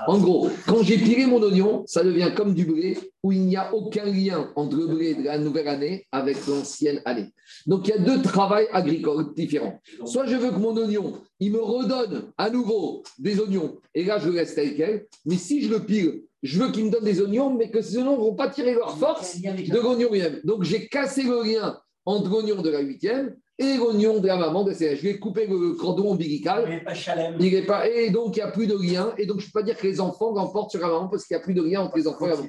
[0.07, 3.57] En gros, quand j'ai pilé mon oignon, ça devient comme du blé où il n'y
[3.57, 7.33] a aucun lien entre le blé de la nouvelle année avec l'ancienne année.
[7.67, 9.81] Donc, il y a deux travails agricoles différents.
[10.05, 14.19] Soit je veux que mon oignon, il me redonne à nouveau des oignons, et là,
[14.19, 15.07] je le laisse tel quel.
[15.25, 17.97] Mais si je le pile, je veux qu'il me donne des oignons, mais que ces
[17.97, 20.41] oignons ne vont pas tirer leur force de l'oignon lui-même.
[20.45, 21.79] Donc, j'ai cassé le lien
[22.09, 24.97] entre l'oignon de la huitième et l'oignon de la maman de CH.
[24.97, 26.65] Je vais couper le cordon ombilical.
[26.67, 27.37] Il n'est pas chalem.
[27.39, 29.13] Il est pas, et donc, il n'y a plus de lien.
[29.19, 31.27] Et donc, je ne peux pas dire que les enfants l'emportent sur la maman parce
[31.27, 32.49] qu'il n'y a plus de lien entre les enfants et la maman.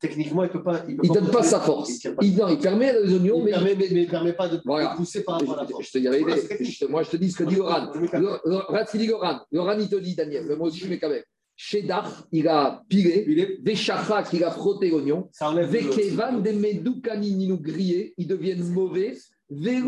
[0.00, 0.84] Techniquement, il ne peut pas.
[0.86, 2.04] Il ne donne pas, sa force.
[2.22, 3.52] Il, non, il permet les oignons, mais.
[3.64, 4.60] mais, il ne permet pas de,
[4.96, 5.86] pousser par rapport à la force.
[5.86, 7.90] Je te dis, moi, je te dis ce que dit Loran.
[7.92, 9.40] Ce qu'il dit Loran.
[9.50, 10.46] Loran, il te dit, Daniel.
[10.56, 11.10] Moi aussi, je mets quand
[11.60, 13.58] Shedar, il a pilé.
[13.64, 15.28] Veshachak, il a frotté l'oignon.
[15.40, 19.16] Vekevan, des medoukanines nous grillés, ils deviennent mauvais.
[19.50, 19.80] C'est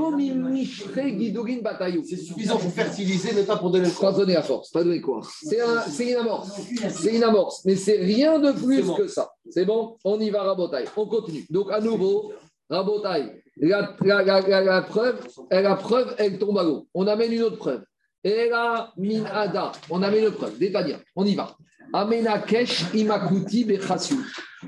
[2.17, 5.21] suffisant pour fertiliser, mais pas pour donner le Pas donner la force, pas donner quoi.
[5.45, 6.61] C'est un, une amorce.
[6.89, 9.31] C'est une amorce, mais c'est rien de plus que ça.
[9.49, 9.97] C'est bon?
[10.03, 10.87] On y va, Rabotaille.
[10.97, 11.47] On continue.
[11.51, 12.33] Donc, à nouveau,
[12.69, 16.89] Rabotaille, la, la, la, la, preuve, la preuve, elle tombe à l'eau.
[16.95, 17.85] On amène une autre preuve.
[18.23, 19.73] Ela min ada.
[19.89, 20.59] On amène une preuve.
[20.59, 20.97] Détaillé.
[21.17, 21.57] On y va.
[21.93, 23.67] Amenakesh imakuti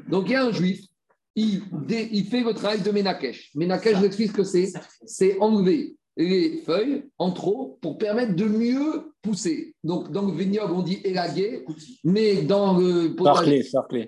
[0.08, 0.80] Donc, il y a un juif
[1.34, 1.62] il,
[2.12, 3.50] il, fait le travail de Menakesh.
[3.54, 4.72] Menakesh, je vous explique ce que c'est.
[5.04, 9.74] C'est enlever les feuilles en trop pour permettre de mieux pousser.
[9.82, 11.64] Donc, dans le vignoble, on dit élaguer,
[12.04, 13.62] mais dans le potager.
[13.62, 14.06] Sarclé,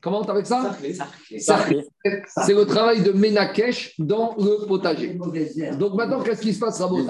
[0.00, 0.76] Comment tu avec ça?
[1.38, 1.84] Sarclé.
[2.44, 5.18] C'est le travail de Menakesh dans le potager.
[5.78, 7.06] Donc maintenant, qu'est-ce qui se passe, Rabot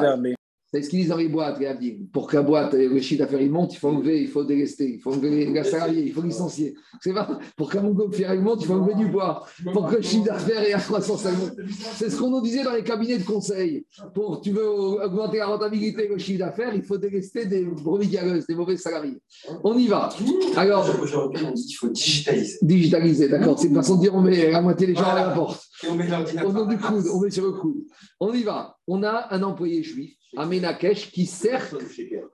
[0.77, 3.41] c'est ce qu'ils disent dans les boîtes, les Pour que la boîte, le chiffre d'affaires
[3.41, 6.23] il monte, il faut enlever, il faut délester, il faut enlever les salariés, il faut
[6.23, 6.75] licencier.
[7.01, 9.47] C'est pas pour qu'un montgolfière il monte, il faut enlever du bois.
[9.73, 11.57] Pour que le chiffre d'affaires et la croissance monte.
[11.95, 13.87] C'est ce qu'on nous disait dans les cabinets de conseil.
[14.15, 18.09] Pour tu veux augmenter la rentabilité et le chiffre d'affaires, il faut délester des brebis
[18.09, 19.19] galeuses, des mauvais salariés.
[19.65, 20.11] On y va.
[20.57, 22.59] Alors, aujourd'hui, on dit qu'il faut digitaliser.
[22.63, 23.59] Digitaliser, d'accord.
[23.59, 25.63] C'est une façon de dire on met la moitié des gens à la porte.
[25.89, 27.85] on met du coude, on met sur le coude.
[28.21, 28.77] On y va.
[28.87, 31.75] On a un employé juif à Menakesh qui sert,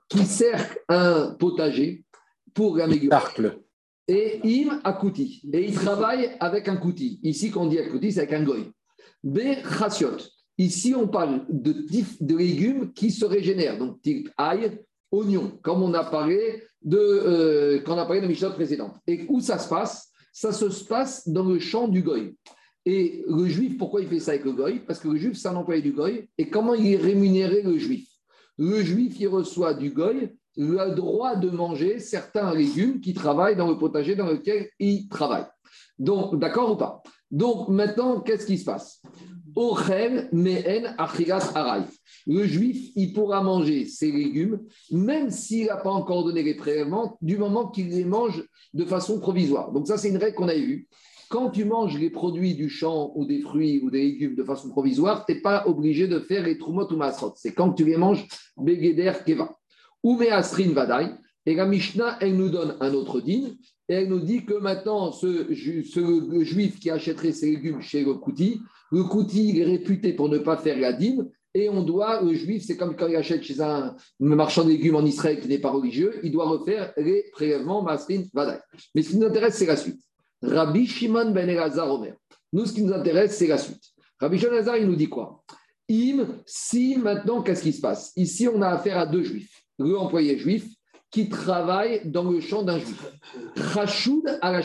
[0.09, 2.05] qui sert un potager
[2.55, 3.17] pour l'améliorer.
[4.09, 4.81] Et im.
[5.53, 7.21] Et il travaille avec un kouti.
[7.23, 8.71] Ici, quand on dit akuti, c'est avec un goy.
[9.23, 9.39] B
[9.79, 10.19] chasiot.
[10.59, 11.73] Ici, on parle de,
[12.21, 13.79] de légumes qui se régénèrent.
[13.79, 14.81] Donc, type ail,
[15.11, 18.97] oignon, comme on a parlé de, euh, quand on a parlé de Michel précédente.
[19.07, 20.11] Et où ça se passe?
[20.33, 22.35] Ça se passe dans le champ du goy.
[22.85, 25.49] Et le juif, pourquoi il fait ça avec le goy Parce que le juif, c'est
[25.49, 26.29] un employé du goy.
[26.39, 28.09] Et comment il est rémunéré, le juif?
[28.59, 33.69] Le juif, il reçoit du goy le droit de manger certains légumes qui travaillent dans
[33.69, 35.47] le potager dans lequel il travaille.
[35.99, 37.03] Donc, d'accord ou pas?
[37.31, 39.01] Donc, maintenant, qu'est-ce qui se passe?
[42.27, 44.61] Le juif, il pourra manger ses légumes,
[44.91, 49.21] même s'il n'a pas encore donné les prélèvements, du moment qu'il les mange de façon
[49.21, 49.73] provisoire.
[49.73, 50.89] Donc, ça, c'est une règle qu'on avait vue.
[51.33, 54.69] Quand tu manges les produits du champ ou des fruits ou des légumes de façon
[54.69, 57.33] provisoire, tu n'es pas obligé de faire les trumot ou masrot.
[57.37, 58.27] C'est quand tu les manges
[58.59, 59.57] begeder keva.
[60.03, 61.09] Ou measrin vadai.
[61.47, 63.55] Et la Mishnah, elle nous donne un autre din.
[63.89, 68.61] Et elle nous dit que maintenant, ce, juif qui achèterait ses légumes chez le Kouti,
[68.91, 71.31] le Kouti, il est réputé pour ne pas faire la dîme.
[71.55, 74.97] Et on doit, le juif, c'est comme quand il achète chez un marchand de légumes
[74.97, 78.59] en Israël qui n'est pas religieux, il doit refaire les prélèvements masrin vadai.
[78.95, 80.03] Mais ce qui nous intéresse, c'est la suite.
[80.43, 82.15] Rabbi Shimon ben Elazar Omer.
[82.53, 83.83] Nous, ce qui nous intéresse, c'est la suite.
[84.21, 85.43] Rabbi Shimon Elazar, il nous dit quoi?
[85.91, 88.13] Im, si maintenant, qu'est-ce qui se passe?
[88.17, 89.63] Ici, on a affaire à deux juifs.
[89.79, 90.67] Le employé juif
[91.11, 93.05] qui travaille dans le champ d'un juif.
[93.57, 94.63] Rachoud à la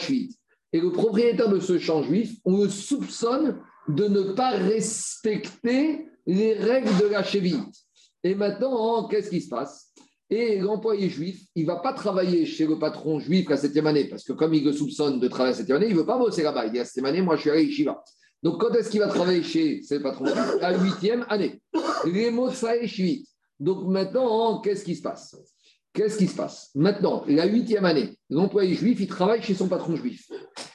[0.73, 3.59] Et le propriétaire de ce champ juif, on le soupçonne
[3.89, 7.73] de ne pas respecter les règles de la chevite.
[8.23, 9.86] Et maintenant, qu'est-ce qui se passe?
[10.30, 14.05] Et l'employé juif, il ne va pas travailler chez le patron juif la septième année,
[14.05, 16.17] parce que comme il le soupçonne de travailler la septième année, il ne veut pas
[16.17, 16.65] bosser là-bas.
[16.65, 18.03] Il dit la septième année, moi je suis à Yeshiva.
[18.43, 20.25] Donc quand est-ce qu'il va travailler chez ce patron
[20.59, 21.61] La huitième année.
[22.05, 23.23] Les mots de
[23.59, 25.36] Donc maintenant, qu'est-ce qui se passe?
[25.93, 26.69] Qu'est-ce qui se passe?
[26.75, 30.30] Maintenant, la huitième année, l'employé juif, il travaille chez son patron juif.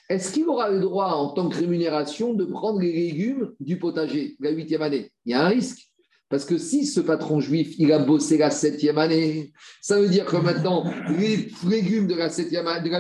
[0.09, 4.36] Est-ce qu'il aura le droit, en tant que rémunération, de prendre les légumes du potager
[4.40, 5.12] la huitième année?
[5.24, 5.91] Il y a un risque.
[6.33, 9.53] Parce que si ce patron juif, il a bossé la septième année,
[9.83, 10.83] ça veut dire que maintenant,
[11.18, 12.30] les légumes de la,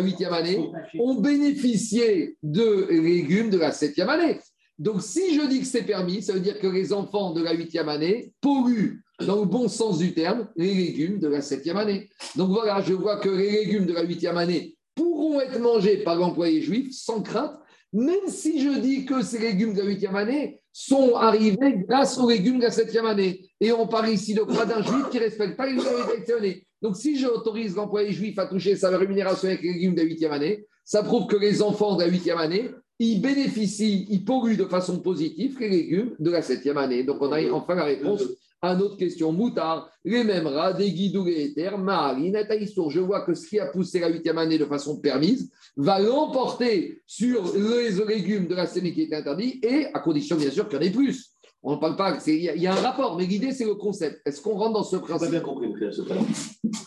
[0.02, 0.58] huitième année
[0.98, 4.38] ont bénéficié de légumes de la septième année.
[4.78, 7.54] Donc, si je dis que c'est permis, ça veut dire que les enfants de la
[7.54, 12.10] huitième année polluent, dans le bon sens du terme, les légumes de la septième année.
[12.36, 16.16] Donc voilà, je vois que les légumes de la huitième année pourront être mangés par
[16.16, 17.58] l'employé juif sans crainte,
[17.92, 22.28] même si je dis que ces légumes de la huitième année sont arrivés grâce aux
[22.28, 23.50] légumes de la septième année.
[23.60, 26.96] Et on parle ici de quoi d'un juif qui ne respecte pas les légumes Donc,
[26.96, 30.66] si j'autorise l'employé juif à toucher sa rémunération avec les légumes de la huitième année,
[30.84, 35.00] ça prouve que les enfants de la huitième année, ils bénéficient, ils polluent de façon
[35.00, 37.04] positive les légumes de la septième année.
[37.04, 38.22] Donc, on a enfin la réponse
[38.62, 39.32] à notre question.
[39.32, 43.98] Moutard, les mêmes rats, des guidous et terres, Je vois que ce qui a poussé
[43.98, 49.02] la huitième année de façon permise va l'emporter sur les légumes de la semaine qui
[49.02, 51.32] est interdit et à condition, bien sûr, qu'il y en ait plus.
[51.64, 54.20] On ne parle pas, il y, a un rapport, mais l'idée, c'est le concept.
[54.26, 55.72] Est-ce qu'on rentre dans ce principe bien compris,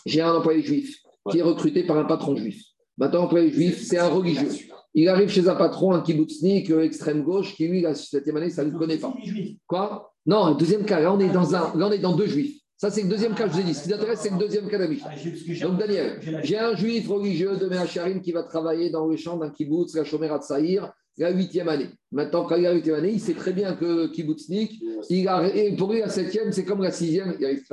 [0.04, 0.98] J'ai un employé juif
[1.30, 2.62] qui est recruté par un patron juif.
[2.98, 4.48] Maintenant, employé juif, c'est un religieux.
[4.94, 8.64] Il arrive chez un patron, un kibbutznik extrême gauche, qui lui, la septième année, ça
[8.64, 9.14] ne le connaît pas.
[9.66, 10.14] Quoi?
[10.26, 12.60] Non, le deuxième cas, là on est dans, un, là, on est dans deux juifs.
[12.78, 13.72] Ça, c'est le deuxième cas, je vous ai dit.
[13.72, 15.00] Ce qui intéresse, c'est le deuxième cas d'amis.
[15.02, 15.14] Ah,
[15.62, 19.48] Donc, Daniel, j'ai un juif religieux de Mehacharim qui va travailler dans le champ d'un
[19.48, 21.88] kibbutz, la Shomerat Saïr, la huitième année.
[22.12, 25.48] Maintenant, quand il a la huitième année, il sait très bien que kibbutznik, il a,
[25.54, 27.34] et pour lui, la septième, c'est comme la sixième.
[27.38, 27.64] Il arrive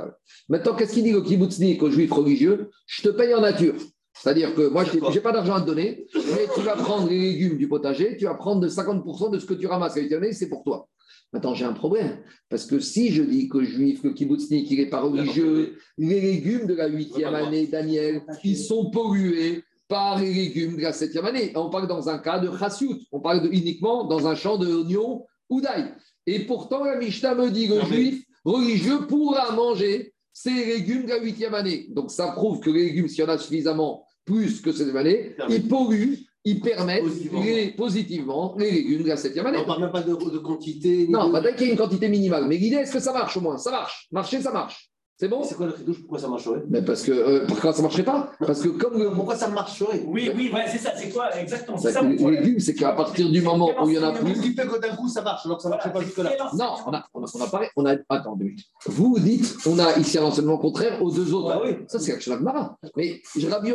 [0.48, 2.70] Maintenant, qu'est-ce qu'il dit au kibbutznik, au juif religieux?
[2.86, 3.74] Je te paye en nature.
[4.14, 7.18] C'est-à-dire que moi, je n'ai pas d'argent à te donner, mais tu vas prendre les
[7.18, 10.00] légumes du potager, tu vas prendre de 50% de ce que tu ramasses à
[10.32, 10.88] c'est pour toi.
[11.32, 12.22] Maintenant, j'ai un problème.
[12.48, 16.66] Parce que si je dis que juif, que kibbutznik, il n'est pas religieux, les légumes
[16.66, 21.52] de la huitième année, Daniel, ils sont pollués par les légumes de la septième année.
[21.56, 22.96] On parle dans un cas de chassiout.
[23.12, 25.94] On parle uniquement dans un champ de oignons ou d'ail.
[26.26, 31.10] Et pourtant, la Mishnah me dit que le juif religieux pourra manger ces légumes de
[31.10, 31.86] la huitième année.
[31.90, 35.36] Donc, ça prouve que les légumes, s'il y en a suffisamment plus que cette année,
[35.48, 39.58] ils polluent, ils permettent positivement les, légumes de la septième année.
[39.58, 41.06] On ne parle même pas de, quantité.
[41.08, 42.46] Non, pas qu'il y ait une quantité minimale.
[42.46, 43.56] Mais l'idée, est-ce que ça marche au moins?
[43.56, 44.08] Ça marche.
[44.12, 44.90] Marcher, ça marche.
[45.16, 45.44] C'est bon?
[45.44, 48.32] C'est quoi le chidouche Pourquoi ça marcherait Mais parce que euh, pourquoi ça marcherait pas?
[48.40, 50.92] Parce que comme pourquoi ça marcherait Oui, oui, ouais, c'est ça.
[50.96, 52.02] C'est quoi exactement C'est ça.
[52.02, 54.32] Les légumes, c'est qu'à partir du moment où il y en a plus.
[54.32, 56.18] Qu'est-ce qui fait que d'un coup ça marche alors que ça ne marchait pas jusque
[56.18, 57.68] là Non, on a, on a, on a parlé.
[57.76, 58.56] On a attendez.
[58.86, 61.52] Vous dites, on a ici un enseignement contraire aux deux autres.
[61.54, 61.76] Ah, oui.
[61.86, 62.76] Ça c'est Akshanak Mara.
[62.96, 63.72] Mais Rabbi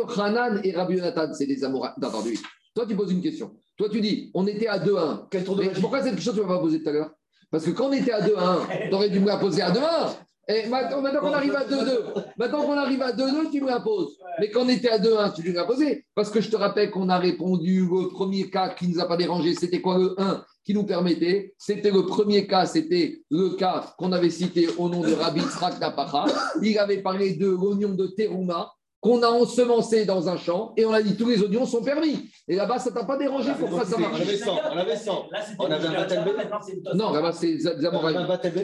[0.62, 1.86] et Rabbi Yonatan, c'est des amours.
[1.86, 2.34] Attendez.
[2.74, 3.52] Toi, tu poses une question.
[3.76, 5.80] Toi, tu dis, on était à 2-1.
[5.80, 7.10] Pourquoi cette question tu ne m'as pas posée tout à l'heure?
[7.50, 9.80] Parce que quand on était à 2-1, tu aurais dû me la poser à 2-1.
[10.48, 14.16] Et maintenant, qu'on arrive à 2-2, maintenant qu'on arrive à 2-2, tu me la poses.
[14.40, 16.04] Mais quand on était à 2-1, tu me l'as posé.
[16.14, 19.06] Parce que je te rappelle qu'on a répondu au premier cas qui ne nous a
[19.06, 19.54] pas dérangé.
[19.54, 21.54] C'était quoi le 1 qui nous permettait?
[21.56, 25.78] C'était le premier cas, c'était le cas qu'on avait cité au nom de Rabbi Tzrak
[25.78, 26.26] Napacha.
[26.62, 30.92] Il avait parlé de l'oignon de Teruma qu'on a ensemencé dans un champ et on
[30.92, 32.30] a dit tous les oignons sont permis.
[32.46, 34.20] Et là-bas, ça t'a pas dérangé pour ça marche.
[34.20, 35.28] On avait 100, on avait 100.
[35.58, 36.24] On avait un baptême
[36.94, 38.54] Non, là-bas, c'est des On avait un baptême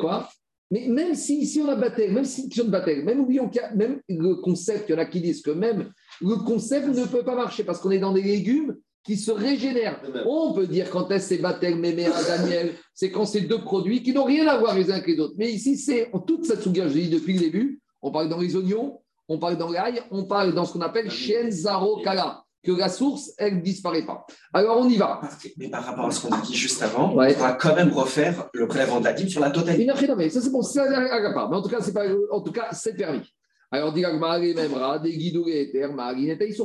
[0.00, 0.28] Quoi
[0.70, 4.34] mais même si ici on a baptême, même si on baptême, même oublions même le
[4.36, 7.64] concept, il y en a qui disent que même le concept ne peut pas marcher
[7.64, 8.74] parce qu'on est dans des légumes
[9.04, 10.00] qui se régénèrent.
[10.26, 14.12] On peut dire quand est-ce c'est Batel, Méméra, Daniel, c'est quand c'est deux produits qui
[14.12, 15.34] n'ont rien à voir les uns avec les autres.
[15.36, 18.56] Mais ici, c'est toute cette souga, je dis depuis le début, on parle dans les
[18.56, 22.88] oignons, on parle dans l'ail, on parle dans ce qu'on appelle Shenzaro Kala que la
[22.88, 24.26] source, elle ne disparaît pas.
[24.52, 25.20] Alors, on y va.
[25.58, 28.48] Mais par rapport à ce qu'on a dit juste avant, on va quand même refaire
[28.54, 29.86] le prélèvement de la dîme sur la totalité.
[30.16, 31.50] Mais ça, c'est bon, c'est à part.
[31.50, 33.22] Mais en tout cas, c'est pas, en tout cas, c'est permis.
[33.70, 34.02] Alors, dit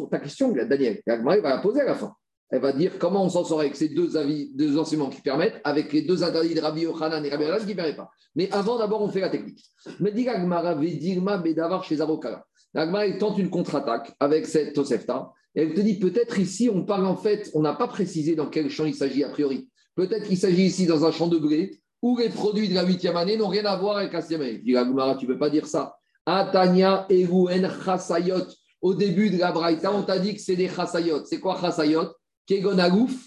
[0.10, 2.14] Ta question, Daniel, va la poser à la fin.
[2.51, 5.62] Elle va dire comment on s'en sort avec ces deux avis, deux enseignements qui permettent,
[5.64, 8.10] avec les deux interdits de Rabbi Yochanan et Rabbi Yochanan qui ne permettent pas.
[8.36, 9.64] Mais avant, d'abord, on fait la technique.
[9.99, 12.43] Mais dit Agmara, Vedirma, Bedavar chez Avokala.
[12.76, 17.16] Agmara, tente une contre-attaque avec cette Tosefta elle te dit peut-être ici, on parle en
[17.16, 19.70] fait, on n'a pas précisé dans quel champ il s'agit a priori.
[19.96, 23.18] Peut-être qu'il s'agit ici dans un champ de blé où les produits de la huitième
[23.18, 24.60] année n'ont rien à voir avec la sixième année.
[24.60, 25.98] Dis Gumara, tu ne peux pas dire ça.
[26.26, 28.46] Atania Eruen Chasayot.
[28.82, 31.26] Au début de la Braïta, on t'a dit que c'est des Chasayot.
[31.26, 32.14] C'est quoi Chasayot?
[32.48, 32.78] Kegon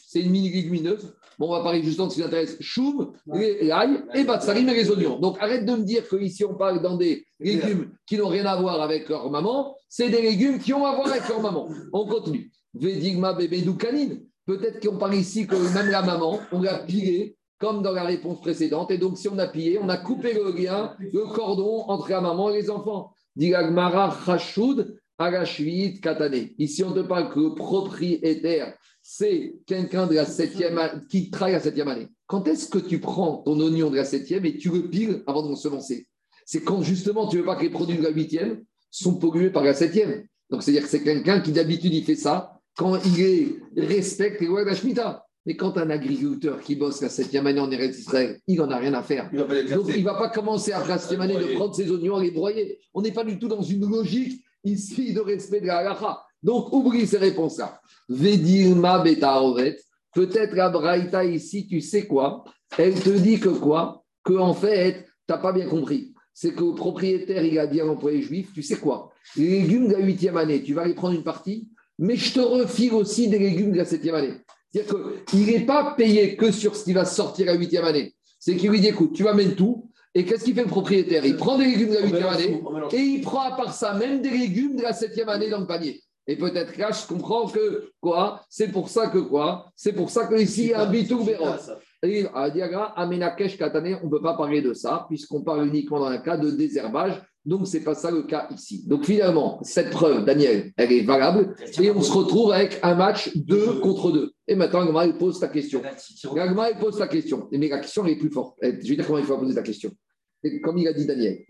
[0.08, 1.14] c'est une mini légumineuse.
[1.42, 2.56] Bon, on va parler justement de ce qui intéresse.
[2.60, 5.18] Choum, l'ail et Batsarim et les oignons.
[5.18, 8.54] Donc arrête de me dire qu'ici on parle dans des légumes qui n'ont rien à
[8.54, 9.74] voir avec leur maman.
[9.88, 11.68] C'est des légumes qui ont à voir avec leur maman.
[11.92, 12.52] On continue.
[12.74, 14.22] Vedigma bébé doukanine.
[14.46, 18.40] Peut-être qu'on parle ici que même la maman, on l'a pilé comme dans la réponse
[18.40, 18.92] précédente.
[18.92, 22.20] Et donc, si on a pillé, on a coupé le lien, le cordon entre la
[22.20, 23.14] maman et les enfants.
[23.34, 26.50] Digagmara Chashoud, Agashvit Katane.
[26.58, 28.76] Ici, on te parle que le propriétaire
[29.14, 32.08] c'est quelqu'un de la septième qui travaille la septième année.
[32.26, 35.46] Quand est-ce que tu prends ton oignon de la septième et tu le piles avant
[35.46, 36.06] de semencer?
[36.46, 39.50] C'est quand justement tu ne veux pas que les produits de la huitième sont pollués
[39.50, 40.24] par la septième.
[40.48, 44.64] Donc c'est-à-dire que c'est quelqu'un qui d'habitude il fait ça quand il respecte les lois
[44.64, 45.26] de la Shemitah.
[45.44, 48.78] Mais quand un agriculteur qui bosse la septième année en Eretz Israël, il n'en a
[48.78, 49.30] rien à faire.
[49.30, 52.24] Donc il ne va pas commencer après la septième année de prendre ses oignons et
[52.24, 52.80] les broyer.
[52.94, 56.22] On n'est pas du tout dans une logique ici de respect de la halacha.
[56.42, 57.80] Donc oublie ces réponses-là.
[58.08, 59.78] Vedirma betarovet.
[60.14, 62.44] Peut-être la Braïta ici, tu sais quoi?
[62.76, 64.04] Elle te dit que quoi?
[64.24, 66.12] Que en fait, tu n'as pas bien compris.
[66.34, 69.10] C'est que le propriétaire, il a dit à l'employé juif, tu sais quoi?
[69.36, 71.68] Les légumes de la huitième année, tu vas les prendre une partie,
[71.98, 74.34] mais je te refile aussi des légumes de la septième année.
[74.72, 78.14] C'est-à-dire qu'il n'est pas payé que sur ce qui va sortir la huitième année.
[78.38, 81.24] C'est qu'il lui dit, écoute, tu m'amènes tout, et qu'est-ce qu'il fait le propriétaire?
[81.24, 82.62] Il prend des légumes de la huitième année
[82.92, 85.66] et il prend à part ça même des légumes de la septième année dans le
[85.66, 86.02] panier.
[86.26, 88.42] Et peut-être là, je comprends que quoi?
[88.48, 89.70] C'est pour ça que quoi?
[89.74, 91.26] C'est pour ça que ici, il y a un bitou
[92.02, 95.98] Et à Diagra, Amenakesh Katane, on ne peut pas parler de ça, puisqu'on parle uniquement
[95.98, 97.20] dans un cas de désherbage.
[97.44, 98.86] Donc, ce n'est pas ça le cas ici.
[98.86, 101.56] Donc, finalement, cette preuve, Daniel, elle est valable.
[101.80, 104.32] Et on se retrouve avec un match 2 contre 2.
[104.46, 105.82] Et maintenant, Gagma, il pose sa question.
[106.36, 107.48] Gagma, il pose sa question.
[107.50, 108.56] Mais la question est plus forte.
[108.62, 109.90] Je vais dire comment il faut poser la question.
[110.62, 111.44] comme il a dit Daniel,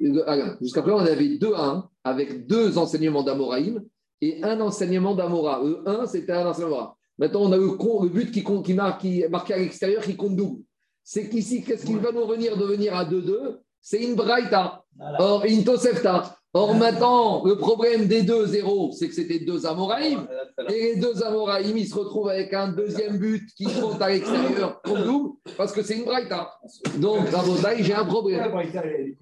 [0.62, 3.82] jusqu'à présent, on avait 2 à 1 avec deux enseignements d'Amoraïm
[4.22, 5.60] et un enseignement d'Amora.
[5.62, 6.96] Le 1, c'était un enseignement d'Amora.
[7.18, 10.16] Maintenant, on a le, but qui, compte, qui, marque, qui est marqué à l'extérieur qui
[10.16, 10.62] compte double.
[11.02, 14.84] C'est qu'ici, qu'est-ce qui va nous revenir devenir à 2-2 C'est une Braïta.
[15.18, 16.36] Or, une Tosefta.
[16.55, 20.26] Or, maintenant, le problème des deux zéros, c'est que c'était deux Amoraïm.
[20.68, 24.82] Et les deux Amoraïm, ils se retrouvent avec un deuxième but qui compte à l'extérieur
[24.82, 26.53] comme double, parce que c'est une Braïta.
[26.98, 28.53] Donc, Rabotaï, j'ai un problème.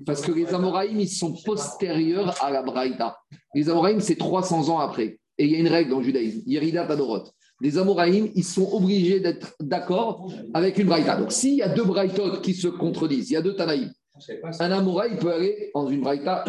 [0.05, 3.17] Parce que les Amoraïm, ils sont postérieurs à la Braïta.
[3.55, 5.21] Les Amoraïm, c'est 300 ans après.
[5.39, 7.29] Et il y a une règle dans le judaïsme, Yerida Tadorot.
[7.61, 11.17] Les Amoraïm, ils sont obligés d'être d'accord avec une Braïta.
[11.17, 13.93] Donc, s'il y a deux Braïtot qui se contredisent, il y a deux Tanaïm,
[14.61, 16.45] un Amoraï peut aller dans une Braïta,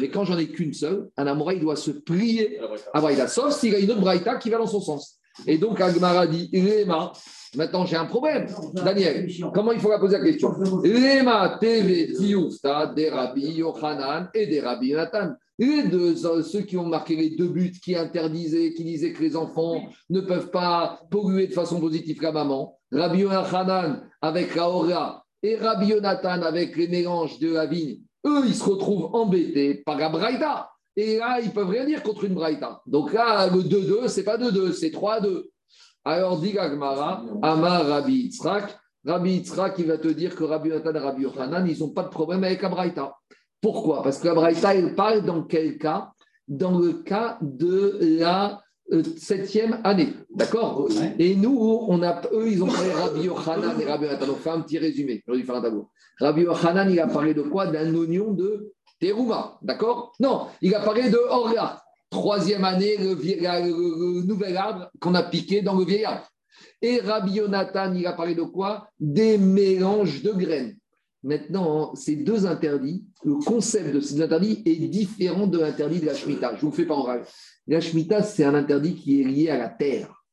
[0.00, 2.60] mais quand j'en ai qu'une seule, un Amoraï doit se plier
[2.92, 5.20] à Braïta, sauf s'il a une autre Braïta qui va dans son sens.
[5.46, 6.50] Et donc, Agmara dit
[7.56, 8.46] Maintenant, j'ai un problème.
[8.74, 10.52] Daniel, comment il faut la poser la question?
[10.82, 12.12] Lema TV
[12.96, 15.34] des Rabbi Yochanan et des Rabbi Nathan.
[15.56, 19.36] Les deux, ceux qui ont marqué les deux buts qui interdisaient, qui disaient que les
[19.36, 22.76] enfants ne peuvent pas polluer de façon positive la maman.
[22.90, 27.98] Rabbi Yochanan avec la Ora et Rabbi Yonatan avec les mélanges de la vigne.
[28.26, 30.70] Eux, ils se retrouvent embêtés par la.
[30.96, 32.80] Et là, ils peuvent rien dire contre une Braïta.
[32.86, 35.44] Donc là, le 2-2, c'est pas 2-2, c'est 3-2.
[36.02, 38.74] Alors, dit Gagmara, Amar Rabbi Yitzhak,
[39.04, 42.04] Rabbi Yitzhak, il va te dire que Rabbi Yonatan et Rabbi Yochanan, ils n'ont pas
[42.04, 43.12] de problème avec la.
[43.60, 44.02] Pourquoi?
[44.02, 46.10] Parce que la Braïta, elle parle dans quel cas?
[46.48, 48.63] Dans le cas de la
[49.16, 50.12] septième année.
[50.34, 54.26] D'accord Et nous, on a, eux, ils ont parlé Rabbi Yochanan et Rabbi Yonatan.
[54.30, 55.22] On fait un petit résumé.
[55.26, 55.88] Faire un tableau.
[56.20, 59.58] Rabbi Yochanan, il a parlé de quoi D'un oignon de terouma.
[59.62, 61.82] D'accord Non, il a parlé de Orga.
[62.10, 66.28] Troisième année, le, nouvel arbre qu'on a piqué dans le vieil arbre.
[66.80, 70.76] Et Rabbi Yonatan, il a parlé de quoi Des mélanges de graines.
[71.24, 76.14] Maintenant, ces deux interdits, le concept de ces interdits est différent de l'interdit de la
[76.14, 76.54] Shemitah.
[76.56, 77.26] Je vous fais pas en rêve.
[77.66, 80.24] La Shemitah, c'est un interdit qui est lié à la terre.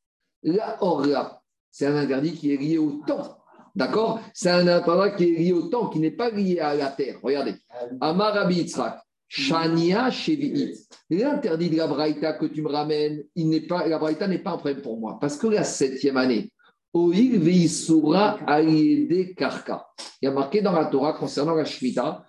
[0.42, 3.38] La orla, c'est un interdit qui est lié au temps.
[3.74, 4.20] D'accord?
[4.34, 7.18] C'est un interdit qui est lié au temps, qui n'est pas lié à la terre.
[7.22, 7.54] Regardez.
[8.00, 8.50] Amar
[9.28, 10.10] Shania
[11.08, 14.50] L'interdit de la Braïta que tu me ramènes, il n'est pas, la Braïta n'est pas
[14.50, 15.16] un problème pour moi.
[15.18, 16.50] Parce que la septième année,
[16.92, 17.16] Oil.
[17.16, 17.48] Il
[20.20, 22.26] y a marqué dans la Torah concernant la Shemitah.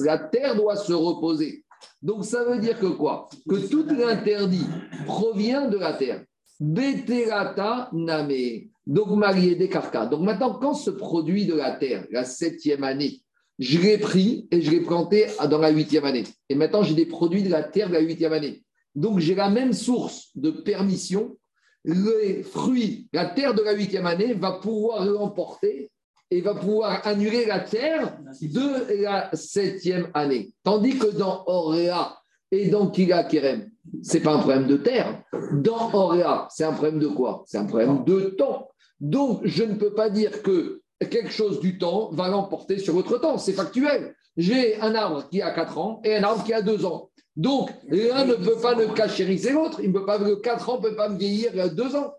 [0.00, 1.61] La terre doit se reposer.
[2.00, 3.28] Donc ça veut dire que quoi?
[3.48, 4.66] Que tout l'interdit
[5.06, 6.24] provient de la terre.
[6.60, 8.68] Beterata Name.
[8.86, 10.06] Donc Mariede Karka.
[10.06, 13.22] Donc maintenant, quand ce produit de la terre, la septième année,
[13.58, 16.24] je l'ai pris et je l'ai planté dans la huitième année.
[16.48, 18.64] Et maintenant, j'ai des produits de la terre de la huitième année.
[18.94, 21.36] Donc, j'ai la même source de permission.
[21.84, 25.91] Les fruits, la terre de la huitième année va pouvoir l'emporter
[26.32, 30.54] et va pouvoir annuler la terre de la septième année.
[30.64, 32.16] Tandis que dans Orea
[32.50, 33.68] et dans Kila Kerem,
[34.02, 35.22] ce n'est pas un problème de terre.
[35.52, 37.44] Dans Orea, c'est un problème de quoi?
[37.46, 38.68] C'est un problème de temps.
[38.98, 40.80] Donc, je ne peux pas dire que
[41.10, 43.36] quelque chose du temps va l'emporter sur votre temps.
[43.36, 44.14] C'est factuel.
[44.38, 47.10] J'ai un arbre qui a 4 ans et un arbre qui a 2 ans.
[47.36, 49.80] Donc, l'un ne peut pas ne cachériser l'autre.
[49.82, 52.14] Il ne peut pas, le 4 ans ne peut pas me vieillir 2 ans.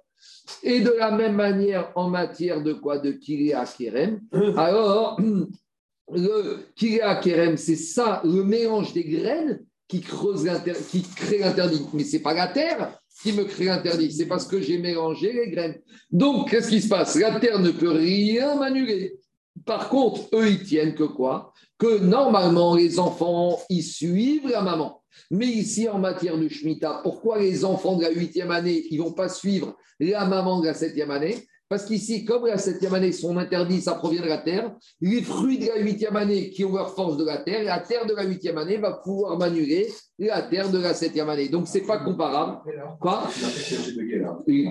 [0.62, 2.98] Et de la même manière, en matière de quoi?
[2.98, 4.22] De Kiria Kerem.
[4.58, 5.20] Alors,
[6.12, 10.50] le Kiria Kerem, c'est ça, le mélange des graines qui, creuse
[10.90, 11.86] qui crée l'interdit.
[11.94, 14.12] Mais ce n'est pas la terre qui me crée l'interdit.
[14.12, 15.80] C'est parce que j'ai mélangé les graines.
[16.12, 17.16] Donc, qu'est-ce qui se passe?
[17.16, 19.20] La terre ne peut rien m'annuler.
[19.66, 21.54] Par contre, eux, ils tiennent que quoi?
[21.78, 25.04] Que normalement, les enfants, ils suivent la maman.
[25.32, 29.04] Mais ici, en matière de Shemitah, pourquoi les enfants de la huitième année, ils ne
[29.04, 31.48] vont pas suivre la maman de la septième année?
[31.74, 34.72] Parce qu'ici, comme la septième année sont interdits, ça provient de la terre,
[35.02, 38.06] les fruits de la huitième année qui ont leur force de la terre, la terre
[38.06, 39.88] de la huitième année va pouvoir manuler
[40.20, 41.50] la terre de la septième année.
[41.50, 42.60] Donc, ce n'est pas comparable.
[43.00, 43.24] Quoi?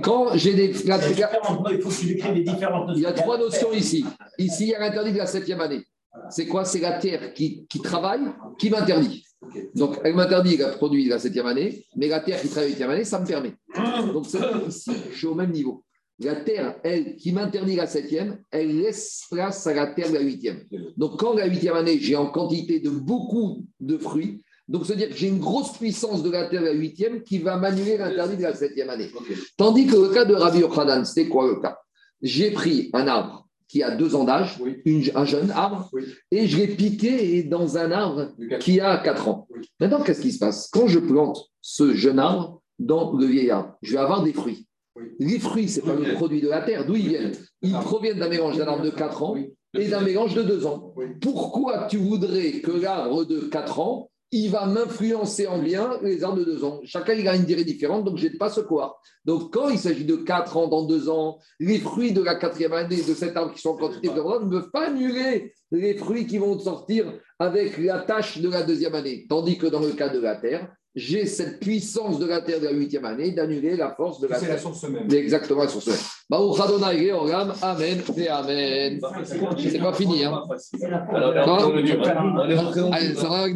[0.01, 0.73] Quand j'ai des.
[0.81, 0.87] il
[3.01, 4.05] y a trois notions ici.
[4.39, 5.83] Ici, il y a l'interdit de la septième année.
[6.31, 6.65] C'est quoi?
[6.65, 8.29] C'est la terre qui, qui travaille,
[8.61, 9.25] qui m'interdit.
[9.75, 12.71] Donc, elle m'interdit le produit de la septième année, mais la terre qui travaille la
[12.71, 13.55] huitième année, ça me permet.
[14.13, 14.27] Donc,
[14.69, 15.83] ici, je suis au même niveau.
[16.21, 20.21] La terre, elle, qui m'interdit la septième, elle laisse place à la terre de la
[20.21, 20.63] huitième.
[20.97, 25.03] Donc, quand la huitième année, j'ai en quantité de beaucoup de fruits, donc cest à
[25.03, 27.97] dire que j'ai une grosse puissance de la terre de la huitième qui va m'annuler
[27.97, 29.11] l'interdit de la septième année.
[29.57, 31.79] Tandis que le cas de Rabbi Yochanan, c'était quoi le cas?
[32.23, 34.63] J'ai pris un arbre qui a deux ans d'âge,
[35.15, 35.91] un jeune arbre,
[36.31, 39.49] et je l'ai piqué dans un arbre qui a quatre ans.
[39.81, 40.69] Maintenant, qu'est-ce qui se passe?
[40.71, 44.69] Quand je plante ce jeune arbre dans le vieil arbre, je vais avoir des fruits.
[45.19, 46.87] Les fruits, ce n'est pas le produit de la terre.
[46.87, 47.33] D'où ils viennent?
[47.63, 49.37] Ils proviennent d'un mélange d'un arbre de 4 ans
[49.79, 50.95] et d'un mélange de 2 ans.
[51.21, 56.39] Pourquoi tu voudrais que l'arbre de 4 ans, il va m'influencer en bien les arbres
[56.39, 56.81] de 2 ans?
[56.85, 58.99] Chacun, il a une durée différente, donc je n'ai pas ce quoi.
[59.25, 62.73] Donc, quand il s'agit de 4 ans dans 2 ans, les fruits de la quatrième
[62.73, 66.27] année de cet arbre qui sont en quantité de ne peuvent pas annuler les fruits
[66.27, 69.27] qui vont sortir avec la tâche de la deuxième année.
[69.29, 72.67] Tandis que dans le cas de la terre, j'ai cette puissance de la terre de
[72.67, 74.47] la huitième année d'annuler la force de la terre.
[74.47, 75.11] C'est la source même.
[75.11, 75.97] Exactement la source même.
[77.63, 79.01] Amen et Amen.
[79.57, 80.25] C'est pas fini.
[80.25, 80.43] Hein.
[82.93, 83.49] Allez, ça va